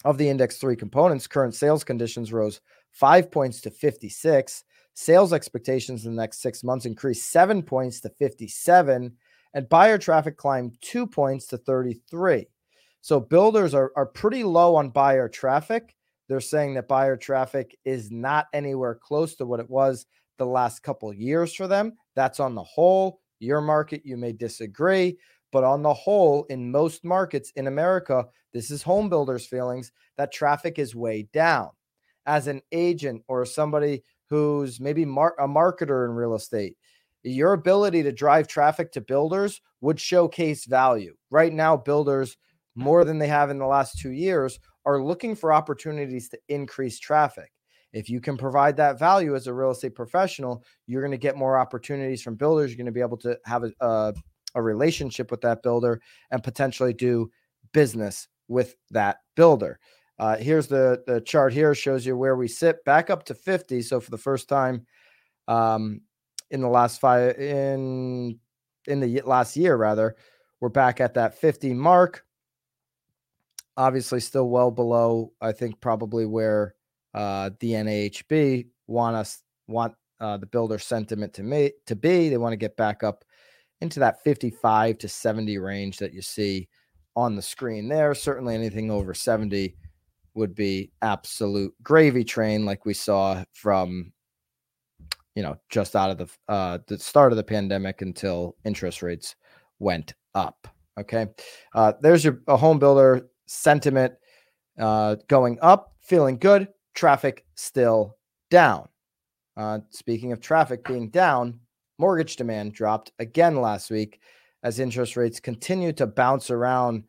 Of 0.05 0.19
the 0.19 0.29
index 0.29 0.57
three 0.57 0.77
components, 0.77 1.27
current 1.27 1.55
sales 1.55 1.85
conditions 1.85 2.33
rose 2.33 2.61
five 2.91 3.31
points 3.31 3.61
to 3.63 3.71
56. 3.71 4.65
Sales 4.95 5.33
expectations 5.33 6.05
in 6.05 6.15
the 6.15 6.21
next 6.21 6.43
six 6.43 6.63
months 6.65 6.87
increased 6.87 7.31
seven 7.31 7.63
points 7.63 8.01
to 8.01 8.11
57, 8.11 9.17
and 9.55 9.69
buyer 9.69 9.99
traffic 9.99 10.37
climbed 10.37 10.77
two 10.81 11.07
points 11.07 11.47
to 11.47 11.59
33. 11.59 12.47
So 13.01 13.19
builders 13.19 13.75
are, 13.75 13.93
are 13.97 14.07
pretty 14.07 14.45
low 14.45 14.77
on 14.77 14.91
buyer 14.91 15.29
traffic. 15.29 15.95
they're 16.29 16.41
saying 16.41 16.75
that 16.75 16.87
buyer 16.87 17.17
traffic 17.17 17.77
is 17.85 18.11
not 18.11 18.47
anywhere 18.53 18.95
close 18.95 19.35
to 19.37 19.47
what 19.47 19.61
it 19.61 19.69
was 19.69 20.07
the 20.39 20.47
last 20.47 20.83
couple 20.83 21.13
years 21.13 21.55
for 21.55 21.67
them. 21.67 21.95
That's 22.15 22.41
on 22.41 22.55
the 22.55 22.63
whole. 22.63 23.21
Your 23.41 23.61
market, 23.61 24.03
you 24.05 24.17
may 24.17 24.33
disagree, 24.33 25.17
but 25.51 25.65
on 25.65 25.83
the 25.83 25.95
whole, 25.95 26.45
in 26.45 26.71
most 26.71 27.05
markets 27.05 27.53
in 27.57 27.67
America, 27.67 28.27
this 28.53 28.71
is 28.71 28.83
home 28.83 29.09
builders' 29.09 29.47
feelings 29.47 29.93
that 30.17 30.33
traffic 30.33 30.79
is 30.79 30.95
way 30.95 31.29
down. 31.33 31.71
As 32.27 32.47
an 32.47 32.61
agent 32.71 33.23
or 33.29 33.45
somebody 33.47 34.05
who's 34.31 34.81
maybe 34.81 35.05
mar- 35.05 35.35
a 35.39 35.47
marketer 35.47 36.07
in 36.07 36.13
real 36.13 36.35
estate, 36.35 36.77
your 37.23 37.53
ability 37.53 38.03
to 38.05 38.13
drive 38.13 38.47
traffic 38.47 38.93
to 38.93 39.01
builders 39.01 39.61
would 39.81 40.01
showcase 40.01 40.65
value. 40.65 41.15
Right 41.31 41.53
now, 41.53 41.77
builders, 41.77 42.37
more 42.75 43.05
than 43.05 43.19
they 43.19 43.27
have 43.27 43.51
in 43.51 43.59
the 43.59 43.67
last 43.67 43.99
two 43.99 44.13
years, 44.13 44.59
are 44.87 45.03
looking 45.03 45.35
for 45.35 45.53
opportunities 45.53 46.29
to 46.31 46.39
increase 46.49 46.99
traffic. 46.99 47.51
If 47.93 48.09
you 48.09 48.21
can 48.21 48.37
provide 48.37 48.77
that 48.77 48.99
value 48.99 49.35
as 49.35 49.49
a 49.49 49.53
real 49.53 49.73
estate 49.73 49.97
professional, 49.97 50.65
you're 50.87 51.03
going 51.03 51.11
to 51.11 51.19
get 51.19 51.37
more 51.37 51.59
opportunities 51.59 52.23
from 52.23 52.37
builders. 52.37 52.71
You're 52.71 52.79
going 52.79 52.87
to 52.87 52.93
be 52.93 53.01
able 53.01 53.19
to 53.19 53.37
have 53.45 53.65
a, 53.65 53.73
a, 53.81 54.15
a 54.55 54.63
relationship 54.63 55.31
with 55.31 55.41
that 55.41 55.63
builder 55.63 56.01
and 56.31 56.43
potentially 56.43 56.95
do 56.95 57.31
business 57.73 58.29
with 58.49 58.77
that 58.91 59.19
builder. 59.35 59.81
Uh, 60.21 60.37
here's 60.37 60.67
the 60.67 61.03
the 61.07 61.19
chart 61.23 61.51
here 61.51 61.75
shows 61.75 62.05
you 62.05 62.15
where 62.15 62.37
we 62.37 62.47
sit 62.47 62.85
back 62.85 63.09
up 63.09 63.25
to 63.25 63.35
50. 63.35 63.81
So 63.81 64.01
for 64.01 64.11
the 64.11 64.19
first 64.19 64.51
time 64.51 64.87
um, 65.49 66.03
in 66.51 66.61
the 66.61 66.69
last 66.69 67.01
five 67.01 67.39
in 67.39 68.39
in 68.87 69.01
the 69.01 69.23
last 69.23 69.57
year 69.57 69.77
rather, 69.77 70.17
we're 70.61 70.69
back 70.69 71.01
at 71.01 71.15
that 71.15 71.41
50 71.41 71.73
mark. 71.73 72.27
Obviously, 73.79 74.21
still 74.21 74.51
well 74.51 74.71
below. 74.71 75.33
I 75.41 75.53
think 75.53 75.81
probably 75.81 76.27
where 76.27 76.75
uh, 77.15 77.49
the 77.59 77.73
NAHB 77.73 78.67
want 78.89 79.17
us 79.17 79.43
want 79.69 79.95
uh, 80.21 80.37
the 80.37 80.45
builder 80.45 80.79
sentiment 80.79 81.33
to 81.35 81.43
me 81.43 81.73
to 81.87 81.97
be. 81.97 82.29
They 82.29 82.37
want 82.37 82.53
to 82.53 82.59
get 82.59 82.77
back 82.77 83.03
up 83.03 83.25
into 83.81 84.01
that 84.01 84.23
55 84.23 84.99
to 84.99 85.09
70 85.09 85.57
range 85.57 85.97
that 85.97 86.13
you 86.13 86.21
see 86.21 86.69
on 87.17 87.37
the 87.37 87.43
screen 87.43 87.89
there. 87.89 88.15
Certainly, 88.15 88.55
anything 88.55 88.91
over 88.91 89.15
70 89.15 89.77
would 90.35 90.55
be 90.55 90.91
absolute 91.03 91.75
gravy 91.83 92.25
train, 92.25 92.65
like 92.65 92.85
we 92.85 92.95
saw 92.95 93.45
from 93.53 94.13
you 95.35 95.43
know 95.43 95.57
just 95.69 95.97
out 95.97 96.11
of 96.11 96.19
the 96.19 96.53
uh, 96.53 96.79
the 96.87 96.99
start 96.99 97.33
of 97.33 97.37
the 97.37 97.45
pandemic 97.45 98.03
until 98.03 98.57
interest 98.65 99.03
rates 99.03 99.37
went 99.79 100.15
up. 100.35 100.69
Okay, 100.99 101.27
uh, 101.75 101.93
there's 102.01 102.25
your 102.25 102.41
a 102.49 102.57
home 102.57 102.79
builder 102.79 103.29
sentiment 103.47 104.15
uh, 104.79 105.17
going 105.29 105.59
up, 105.63 105.95
feeling 106.03 106.39
good 106.39 106.69
traffic 106.95 107.45
still 107.55 108.17
down. 108.51 108.89
Uh, 109.57 109.81
speaking 109.91 110.33
of 110.33 110.41
traffic 110.41 110.85
being 110.85 111.09
down, 111.11 111.59
mortgage 111.99 112.37
demand 112.37 112.73
dropped 112.73 113.13
again 113.19 113.57
last 113.57 113.91
week 113.91 114.21
as 114.63 114.79
interest 114.79 115.17
rates 115.17 115.41
continue 115.41 115.93
to 115.93 116.07
bounce 116.07 116.51
around 116.51 117.05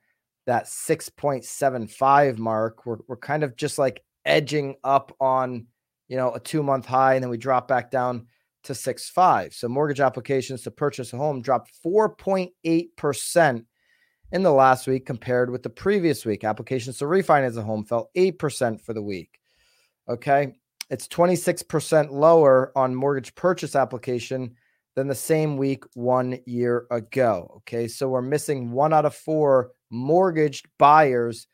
that 0.45 0.65
6.75 0.65 2.37
mark. 2.37 2.85
We're, 2.85 2.97
we're 3.07 3.17
kind 3.17 3.43
of 3.43 3.55
just 3.55 3.77
like 3.77 4.03
edging 4.25 4.75
up 4.83 5.15
on, 5.19 5.67
you 6.07 6.17
know, 6.17 6.33
a 6.33 6.39
two 6.39 6.63
month 6.63 6.85
high, 6.85 7.15
and 7.15 7.23
then 7.23 7.29
we 7.29 7.37
drop 7.37 7.67
back 7.67 7.91
down 7.91 8.27
to 8.63 8.73
6.5. 8.73 9.53
So 9.53 9.67
mortgage 9.67 9.99
applications 9.99 10.63
to 10.63 10.71
purchase 10.71 11.13
a 11.13 11.17
home 11.17 11.41
dropped 11.41 11.71
4.8% 11.85 13.65
in 14.31 14.43
the 14.43 14.51
last 14.51 14.87
week 14.87 15.05
compared 15.05 15.49
with 15.49 15.63
the 15.63 15.69
previous 15.69 16.25
week. 16.25 16.43
Applications 16.43 16.97
to 16.99 17.05
refinance 17.05 17.57
a 17.57 17.63
home 17.63 17.83
fell 17.83 18.09
8% 18.15 18.81
for 18.81 18.93
the 18.93 19.01
week. 19.01 19.39
Okay. 20.09 20.55
It's 20.89 21.07
26% 21.07 22.11
lower 22.11 22.71
on 22.75 22.95
mortgage 22.95 23.33
purchase 23.35 23.75
application 23.75 24.55
than 24.95 25.07
the 25.07 25.15
same 25.15 25.55
week 25.55 25.85
one 25.93 26.39
year 26.45 26.85
ago. 26.91 27.53
Okay. 27.57 27.87
So 27.87 28.09
we're 28.09 28.21
missing 28.21 28.71
one 28.71 28.93
out 28.93 29.05
of 29.05 29.15
four 29.15 29.71
mortgaged 29.91 30.67
buyers 30.79 31.47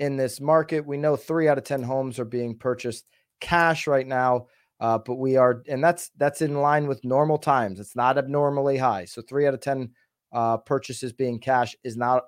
in 0.00 0.16
this 0.16 0.40
market. 0.40 0.86
We 0.86 0.96
know 0.96 1.16
three 1.16 1.48
out 1.48 1.58
of 1.58 1.64
10 1.64 1.82
homes 1.82 2.18
are 2.18 2.24
being 2.24 2.56
purchased 2.56 3.06
cash 3.40 3.86
right 3.86 4.06
now. 4.06 4.46
Uh, 4.80 4.98
but 4.98 5.14
we 5.14 5.36
are, 5.36 5.62
and 5.68 5.82
that's 5.82 6.10
that's 6.16 6.42
in 6.42 6.56
line 6.56 6.86
with 6.86 7.04
normal 7.04 7.38
times. 7.38 7.78
It's 7.78 7.96
not 7.96 8.18
abnormally 8.18 8.76
high. 8.76 9.04
So 9.04 9.22
three 9.22 9.46
out 9.46 9.54
of 9.54 9.60
ten 9.60 9.90
uh, 10.32 10.58
purchases 10.58 11.12
being 11.12 11.38
cash 11.38 11.76
is 11.84 11.96
not. 11.96 12.24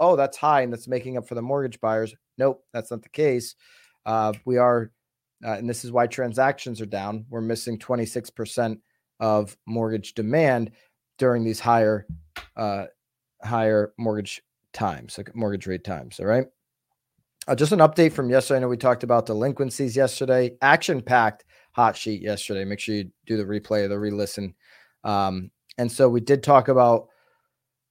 Oh, 0.00 0.16
that's 0.16 0.38
high, 0.38 0.62
and 0.62 0.72
that's 0.72 0.88
making 0.88 1.18
up 1.18 1.28
for 1.28 1.34
the 1.34 1.42
mortgage 1.42 1.78
buyers. 1.78 2.14
Nope, 2.38 2.64
that's 2.72 2.90
not 2.90 3.02
the 3.02 3.10
case. 3.10 3.54
Uh, 4.06 4.32
we 4.46 4.56
are 4.56 4.90
uh, 5.44 5.52
and 5.52 5.68
this 5.68 5.84
is 5.84 5.92
why 5.92 6.06
transactions 6.06 6.80
are 6.80 6.86
down. 6.86 7.24
We're 7.30 7.40
missing 7.40 7.78
26% 7.78 8.78
of 9.20 9.56
mortgage 9.66 10.14
demand 10.14 10.72
during 11.18 11.44
these 11.44 11.60
higher, 11.60 12.06
uh, 12.56 12.86
higher 13.42 13.92
mortgage 13.98 14.42
times, 14.72 15.18
like 15.18 15.34
mortgage 15.34 15.66
rate 15.66 15.84
times. 15.84 16.20
All 16.20 16.26
right. 16.26 16.46
Uh, 17.48 17.54
just 17.54 17.72
an 17.72 17.78
update 17.80 18.12
from 18.12 18.30
yesterday. 18.30 18.58
I 18.58 18.60
know 18.60 18.68
we 18.68 18.76
talked 18.76 19.02
about 19.02 19.26
delinquencies 19.26 19.96
yesterday. 19.96 20.52
Action 20.62 21.00
packed 21.00 21.44
hot 21.72 21.96
sheet 21.96 22.22
yesterday. 22.22 22.64
Make 22.64 22.80
sure 22.80 22.94
you 22.94 23.10
do 23.26 23.36
the 23.36 23.44
replay 23.44 23.88
the 23.88 23.98
re 23.98 24.10
listen. 24.10 24.54
Um, 25.04 25.50
and 25.78 25.90
so 25.90 26.08
we 26.08 26.20
did 26.20 26.42
talk 26.42 26.68
about 26.68 27.08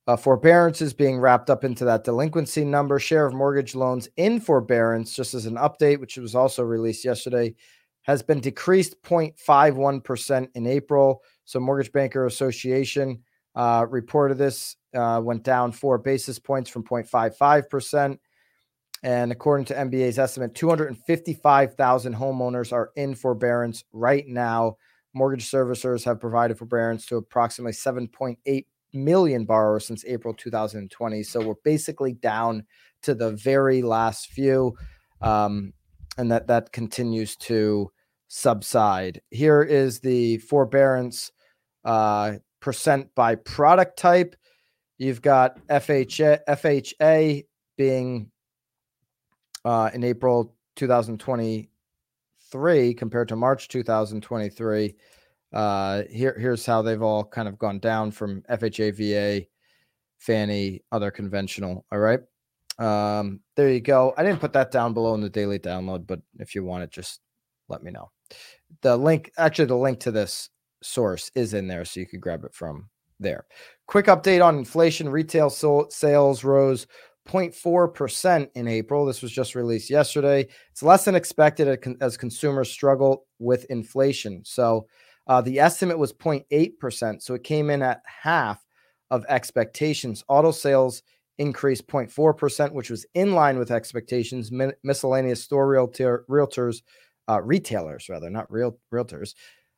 uh, 0.07 0.15
forbearances 0.15 0.93
being 0.93 1.19
wrapped 1.19 1.49
up 1.49 1.63
into 1.63 1.85
that 1.85 2.03
delinquency 2.03 2.65
number, 2.65 2.99
share 2.99 3.25
of 3.25 3.33
mortgage 3.33 3.75
loans 3.75 4.09
in 4.17 4.39
forbearance, 4.39 5.15
just 5.15 5.33
as 5.33 5.45
an 5.45 5.55
update, 5.55 5.99
which 5.99 6.17
was 6.17 6.35
also 6.35 6.63
released 6.63 7.05
yesterday, 7.05 7.53
has 8.03 8.23
been 8.23 8.39
decreased 8.39 9.01
0.51% 9.03 10.47
in 10.55 10.65
April. 10.65 11.21
So, 11.45 11.59
Mortgage 11.59 11.91
Banker 11.91 12.25
Association 12.25 13.21
uh, 13.55 13.85
reported 13.89 14.37
this 14.37 14.75
uh, 14.95 15.21
went 15.23 15.43
down 15.43 15.71
four 15.71 15.97
basis 15.97 16.39
points 16.39 16.69
from 16.69 16.83
0.55%. 16.83 18.17
And 19.01 19.31
according 19.31 19.65
to 19.67 19.75
MBA's 19.75 20.19
estimate, 20.19 20.55
255,000 20.55 22.15
homeowners 22.15 22.73
are 22.73 22.91
in 22.95 23.15
forbearance 23.15 23.83
right 23.93 24.27
now. 24.27 24.75
Mortgage 25.13 25.49
servicers 25.49 26.03
have 26.03 26.19
provided 26.19 26.57
forbearance 26.57 27.05
to 27.07 27.17
approximately 27.17 27.71
7.8 27.71 28.65
million 28.93 29.45
borrowers 29.45 29.85
since 29.87 30.03
April 30.05 30.33
2020. 30.33 31.23
So 31.23 31.41
we're 31.41 31.53
basically 31.63 32.13
down 32.13 32.65
to 33.03 33.15
the 33.15 33.31
very 33.31 33.81
last 33.81 34.27
few, 34.27 34.75
um, 35.21 35.73
and 36.17 36.31
that 36.31 36.47
that 36.47 36.71
continues 36.71 37.35
to 37.37 37.91
subside. 38.27 39.21
Here 39.31 39.63
is 39.63 39.99
the 40.01 40.37
forbearance 40.39 41.31
uh, 41.85 42.33
percent 42.59 43.13
by 43.15 43.35
product 43.35 43.97
type. 43.97 44.35
You've 44.97 45.21
got 45.21 45.65
FHA, 45.67 46.39
FHA 46.47 47.45
being 47.77 48.31
uh, 49.63 49.89
in 49.93 50.03
April 50.03 50.55
2023 50.75 52.93
compared 52.93 53.29
to 53.29 53.35
March 53.35 53.67
2023. 53.69 54.95
Uh, 55.51 56.03
here, 56.09 56.37
here's 56.37 56.65
how 56.65 56.81
they've 56.81 57.01
all 57.01 57.23
kind 57.23 57.47
of 57.47 57.57
gone 57.57 57.79
down 57.79 58.11
from 58.11 58.41
FHA, 58.43 58.95
VA, 58.95 59.45
Fannie, 60.17 60.83
other 60.91 61.11
conventional. 61.11 61.85
All 61.91 61.99
right. 61.99 62.19
Um, 62.77 63.41
there 63.55 63.69
you 63.69 63.81
go. 63.81 64.13
I 64.17 64.23
didn't 64.23 64.39
put 64.39 64.53
that 64.53 64.71
down 64.71 64.93
below 64.93 65.13
in 65.15 65.21
the 65.21 65.29
daily 65.29 65.59
download, 65.59 66.07
but 66.07 66.21
if 66.39 66.55
you 66.55 66.63
want 66.63 66.83
it, 66.83 66.91
just 66.91 67.19
let 67.67 67.83
me 67.83 67.91
know. 67.91 68.11
The 68.81 68.95
link, 68.95 69.31
actually, 69.37 69.65
the 69.65 69.75
link 69.75 69.99
to 70.01 70.11
this 70.11 70.49
source 70.81 71.31
is 71.35 71.53
in 71.53 71.67
there, 71.67 71.85
so 71.85 71.99
you 71.99 72.07
could 72.07 72.21
grab 72.21 72.43
it 72.43 72.53
from 72.53 72.89
there. 73.19 73.45
Quick 73.87 74.05
update 74.05 74.43
on 74.43 74.57
inflation. 74.57 75.09
Retail 75.09 75.49
sales 75.49 76.43
rose 76.43 76.87
0.4% 77.27 78.49
in 78.55 78.67
April. 78.67 79.05
This 79.05 79.21
was 79.21 79.31
just 79.31 79.55
released 79.55 79.89
yesterday. 79.89 80.47
It's 80.71 80.83
less 80.83 81.05
than 81.05 81.15
expected 81.15 81.85
as 82.01 82.17
consumers 82.17 82.71
struggle 82.71 83.25
with 83.39 83.65
inflation. 83.65 84.41
So, 84.45 84.87
uh, 85.27 85.41
the 85.41 85.59
estimate 85.59 85.99
was 85.99 86.11
0.8%, 86.11 87.21
so 87.21 87.35
it 87.35 87.43
came 87.43 87.69
in 87.69 87.83
at 87.83 88.01
half 88.05 88.65
of 89.11 89.25
expectations. 89.29 90.23
Auto 90.27 90.49
sales 90.49 91.03
increased 91.37 91.87
0.4%, 91.87 92.71
which 92.73 92.89
was 92.89 93.05
in 93.13 93.33
line 93.33 93.59
with 93.59 93.69
expectations. 93.69 94.51
Miscellaneous 94.83 95.43
store 95.43 95.67
realtor, 95.67 96.25
realtors, 96.27 96.81
uh, 97.29 97.41
retailers 97.43 98.09
rather, 98.09 98.29
not 98.31 98.51
real 98.51 98.79
realtors, 98.91 99.35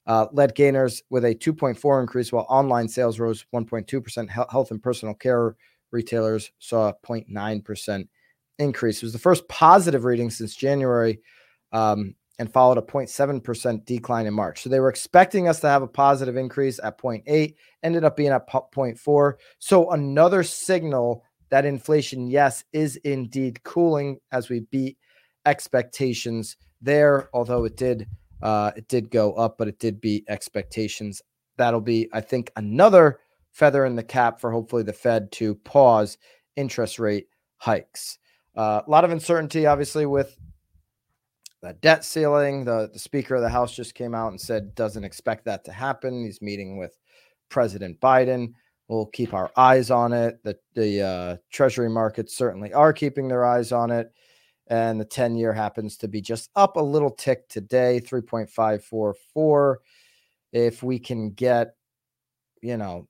uh, 0.07 0.27
led 0.31 0.55
gainers 0.55 1.03
with 1.09 1.25
a 1.25 1.35
2.4 1.35 2.01
increase, 2.01 2.31
while 2.31 2.45
online 2.49 2.87
sales 2.87 3.19
rose 3.19 3.45
1.2%. 3.53 4.29
Health 4.29 4.71
and 4.71 4.81
personal 4.81 5.13
care 5.13 5.55
retailers 5.91 6.51
saw 6.59 6.89
a 6.89 6.95
0.9% 7.05 8.07
increase. 8.59 8.97
It 8.97 9.03
was 9.03 9.13
the 9.13 9.19
first 9.19 9.47
positive 9.47 10.03
reading 10.03 10.29
since 10.29 10.55
January. 10.55 11.19
Um, 11.71 12.15
and 12.41 12.51
followed 12.51 12.79
a 12.79 12.81
0.7% 12.81 13.85
decline 13.85 14.25
in 14.25 14.33
March. 14.33 14.63
So 14.63 14.69
they 14.69 14.79
were 14.79 14.89
expecting 14.89 15.47
us 15.47 15.59
to 15.59 15.69
have 15.69 15.83
a 15.83 15.87
positive 15.87 16.37
increase 16.37 16.79
at 16.83 16.97
0.8, 16.97 17.53
ended 17.83 18.03
up 18.03 18.17
being 18.17 18.31
at 18.31 18.49
0.4. 18.49 19.33
So 19.59 19.91
another 19.91 20.41
signal 20.41 21.23
that 21.51 21.65
inflation, 21.65 22.31
yes, 22.31 22.63
is 22.73 22.95
indeed 23.03 23.61
cooling 23.63 24.17
as 24.31 24.49
we 24.49 24.61
beat 24.71 24.97
expectations 25.45 26.57
there, 26.81 27.29
although 27.31 27.65
it 27.65 27.77
did 27.77 28.07
uh, 28.41 28.71
it 28.75 28.87
did 28.87 29.11
go 29.11 29.33
up, 29.33 29.57
but 29.57 29.67
it 29.67 29.79
did 29.79 30.01
beat 30.01 30.25
expectations. 30.27 31.21
That'll 31.57 31.81
be, 31.81 32.09
I 32.13 32.21
think, 32.21 32.51
another 32.55 33.19
feather 33.51 33.85
in 33.85 33.95
the 33.95 34.03
cap 34.03 34.39
for 34.39 34.51
hopefully 34.51 34.83
the 34.83 34.93
Fed 34.93 35.31
to 35.33 35.55
pause 35.55 36.17
interest 36.55 36.99
rate 36.99 37.27
hikes. 37.57 38.17
Uh, 38.55 38.81
a 38.85 38.89
lot 38.89 39.03
of 39.03 39.11
uncertainty, 39.11 39.65
obviously, 39.65 40.05
with 40.05 40.37
the 41.61 41.73
debt 41.73 42.03
ceiling. 42.03 42.65
The, 42.65 42.89
the 42.91 42.99
Speaker 42.99 43.35
of 43.35 43.41
the 43.41 43.49
House 43.49 43.75
just 43.75 43.95
came 43.95 44.15
out 44.15 44.29
and 44.29 44.41
said 44.41 44.75
doesn't 44.75 45.03
expect 45.03 45.45
that 45.45 45.63
to 45.65 45.71
happen. 45.71 46.23
He's 46.23 46.41
meeting 46.41 46.77
with 46.77 46.97
President 47.49 47.99
Biden. 47.99 48.53
We'll 48.87 49.05
keep 49.07 49.33
our 49.33 49.51
eyes 49.55 49.89
on 49.89 50.11
it. 50.11 50.43
The, 50.43 50.57
the 50.73 51.01
uh, 51.01 51.37
Treasury 51.49 51.89
markets 51.89 52.35
certainly 52.35 52.73
are 52.73 52.91
keeping 52.91 53.27
their 53.27 53.45
eyes 53.45 53.71
on 53.71 53.89
it. 53.89 54.11
And 54.71 54.99
the 54.99 55.05
10 55.05 55.35
year 55.35 55.51
happens 55.51 55.97
to 55.97 56.07
be 56.07 56.21
just 56.21 56.49
up 56.55 56.77
a 56.77 56.81
little 56.81 57.11
tick 57.11 57.49
today, 57.49 58.01
3.544. 58.03 59.75
If 60.53 60.81
we 60.81 60.97
can 60.97 61.31
get, 61.31 61.75
you 62.61 62.77
know, 62.77 63.07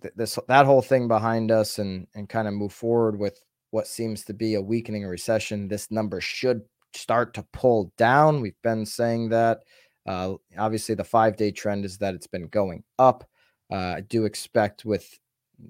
th- 0.00 0.14
this 0.14 0.38
that 0.46 0.66
whole 0.66 0.82
thing 0.82 1.08
behind 1.08 1.50
us 1.50 1.78
and 1.78 2.06
and 2.14 2.28
kind 2.28 2.46
of 2.46 2.54
move 2.54 2.72
forward 2.72 3.18
with 3.18 3.42
what 3.70 3.88
seems 3.88 4.24
to 4.24 4.34
be 4.34 4.54
a 4.54 4.62
weakening 4.62 5.04
recession, 5.04 5.66
this 5.66 5.90
number 5.90 6.20
should 6.20 6.62
start 6.94 7.34
to 7.34 7.46
pull 7.52 7.92
down. 7.98 8.40
We've 8.40 8.62
been 8.62 8.86
saying 8.86 9.30
that. 9.30 9.64
Uh, 10.06 10.34
obviously, 10.56 10.94
the 10.94 11.04
five 11.04 11.36
day 11.36 11.50
trend 11.50 11.84
is 11.84 11.98
that 11.98 12.14
it's 12.14 12.28
been 12.28 12.46
going 12.46 12.84
up. 13.00 13.28
Uh, 13.70 13.96
I 13.96 14.00
do 14.02 14.24
expect 14.26 14.84
with 14.84 15.18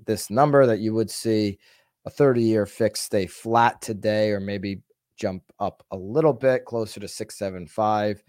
this 0.06 0.28
number 0.30 0.66
that 0.66 0.80
you 0.80 0.94
would 0.94 1.10
see 1.10 1.58
a 2.04 2.10
30 2.10 2.42
year 2.42 2.66
fix 2.66 3.00
stay 3.00 3.26
flat 3.26 3.80
today 3.80 4.30
or 4.30 4.38
maybe 4.38 4.82
jump 5.18 5.42
up 5.58 5.84
a 5.90 5.96
little 5.96 6.32
bit 6.32 6.64
closer 6.64 7.00
to 7.00 7.08
675. 7.08 8.22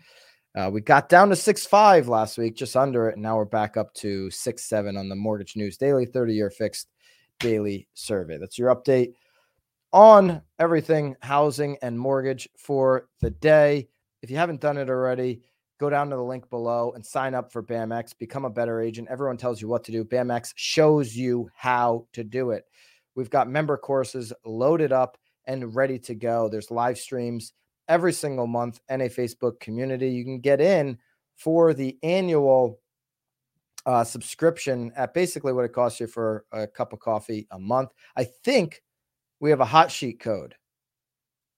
Uh, 0.58 0.70
we 0.74 0.82
got 0.82 1.10
down 1.10 1.30
to 1.30 1.36
six 1.36 1.66
five 1.66 2.08
last 2.08 2.38
week, 2.38 2.56
just 2.56 2.76
under 2.76 3.08
it, 3.08 3.14
and 3.14 3.22
now 3.22 3.38
we're 3.38 3.46
back 3.46 3.78
up 3.78 3.94
to 3.94 4.30
six 4.32 4.64
seven 4.64 4.98
on 4.98 5.08
the 5.08 5.16
Mortgage 5.16 5.56
News 5.56 5.78
Daily 5.78 6.06
30 6.06 6.34
year 6.34 6.50
fixed 6.50 6.90
daily 7.40 7.88
survey. 7.94 8.38
That's 8.38 8.58
your 8.58 8.76
update 8.76 9.14
on 9.92 10.42
everything 10.60 11.16
housing 11.22 11.78
and 11.82 11.98
mortgage 11.98 12.50
for 12.58 13.08
the 13.22 13.30
day. 13.30 13.88
If 14.22 14.30
you 14.30 14.38
haven't 14.38 14.62
done 14.62 14.78
it 14.78 14.90
already, 14.90 15.42
go 15.80 15.90
down 15.90 16.10
to 16.10 16.16
the 16.16 16.24
link 16.24 16.50
below 16.50 16.92
and 16.94 17.06
sign 17.06 17.34
up 17.34 17.52
for 17.52 17.64
BAMX. 17.64 18.18
Become 18.18 18.46
a 18.46 18.50
better 18.50 18.82
agent. 18.82 19.08
Everyone 19.10 19.38
tells 19.38 19.62
you 19.62 19.68
what 19.68 19.84
to 19.86 19.92
do. 19.92 20.04
BAMX 20.04 20.54
shows 20.56 21.16
you 21.16 21.50
how 21.56 22.06
to 22.14 22.24
do 22.24 22.52
it. 22.52 22.66
We've 23.16 23.30
got 23.30 23.50
member 23.50 23.78
courses 23.78 24.34
loaded 24.46 24.92
up 24.92 25.18
and 25.50 25.76
ready 25.76 25.98
to 25.98 26.14
go. 26.14 26.48
There's 26.48 26.70
live 26.70 27.00
streams 27.00 27.54
every 27.88 28.14
single 28.14 28.46
month 28.46 28.80
and 28.88 29.02
a 29.02 29.10
Facebook 29.10 29.60
community. 29.60 30.08
You 30.08 30.24
can 30.24 30.40
get 30.40 30.62
in 30.62 31.00
for 31.36 31.74
the 31.74 31.98
annual 32.04 32.80
uh, 33.88 34.04
subscription 34.04 34.92
at 34.96 35.16
basically 35.16 35.52
what 35.52 35.66
it 35.66 35.74
costs 35.74 36.00
you 36.00 36.06
for 36.06 36.46
a 36.52 36.68
cup 36.68 36.94
of 36.94 37.00
coffee 37.00 37.48
a 37.50 37.58
month. 37.58 37.90
I 38.16 38.26
think 38.26 38.84
we 39.40 39.50
have 39.50 39.60
a 39.60 39.66
hot 39.66 39.92
sheet 39.92 40.20
code. 40.20 40.54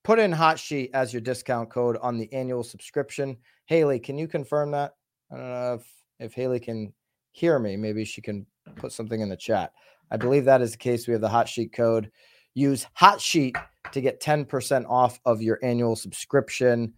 Put 0.05 0.19
in 0.19 0.31
hot 0.31 0.57
sheet 0.57 0.91
as 0.93 1.11
your 1.11 1.21
discount 1.21 1.69
code 1.69 1.97
on 2.01 2.17
the 2.17 2.31
annual 2.31 2.63
subscription. 2.63 3.35
Haley, 3.65 3.99
can 3.99 4.17
you 4.17 4.27
confirm 4.27 4.71
that? 4.71 4.93
I 5.31 5.35
don't 5.35 5.49
know 5.49 5.73
if, 5.73 5.87
if 6.19 6.33
Haley 6.33 6.61
can 6.61 6.93
hear 7.33 7.59
me. 7.59 7.75
Maybe 7.75 8.05
she 8.05 8.21
can 8.21 8.45
put 8.77 8.93
something 8.93 9.19
in 9.19 9.27
the 9.27 9.35
chat. 9.35 9.73
I 10.11 10.15
believe 10.15 10.45
that 10.45 10.61
is 10.61 10.71
the 10.71 10.77
case. 10.77 11.07
We 11.07 11.11
have 11.11 11.21
the 11.21 11.27
hot 11.27 11.49
sheet 11.49 11.73
code. 11.73 12.09
Use 12.53 12.85
hot 12.93 13.19
sheet 13.19 13.55
to 13.93 14.01
get 14.01 14.21
10% 14.21 14.85
off 14.89 15.19
of 15.25 15.41
your 15.41 15.59
annual 15.63 15.95
subscription 15.95 16.93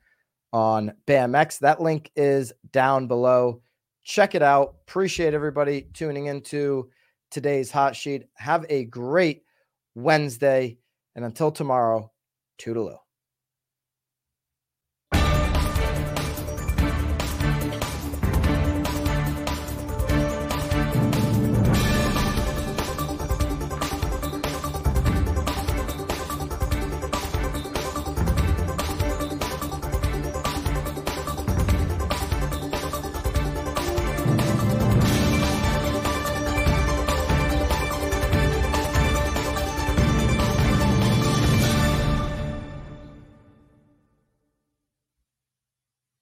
on 0.52 0.94
BAMX. 1.08 1.60
That 1.60 1.82
link 1.82 2.12
is 2.16 2.54
down 2.72 3.08
below. 3.08 3.62
Check 4.04 4.36
it 4.36 4.42
out. 4.42 4.76
Appreciate 4.88 5.34
everybody 5.34 5.88
tuning 5.94 6.28
into 6.28 6.90
today's 7.32 7.72
hot 7.72 7.96
sheet. 7.96 8.28
Have 8.36 8.66
a 8.70 8.86
great 8.86 9.44
Wednesday. 9.96 10.78
And 11.16 11.26
until 11.26 11.52
tomorrow, 11.52 12.12
toodaloo. 12.60 12.98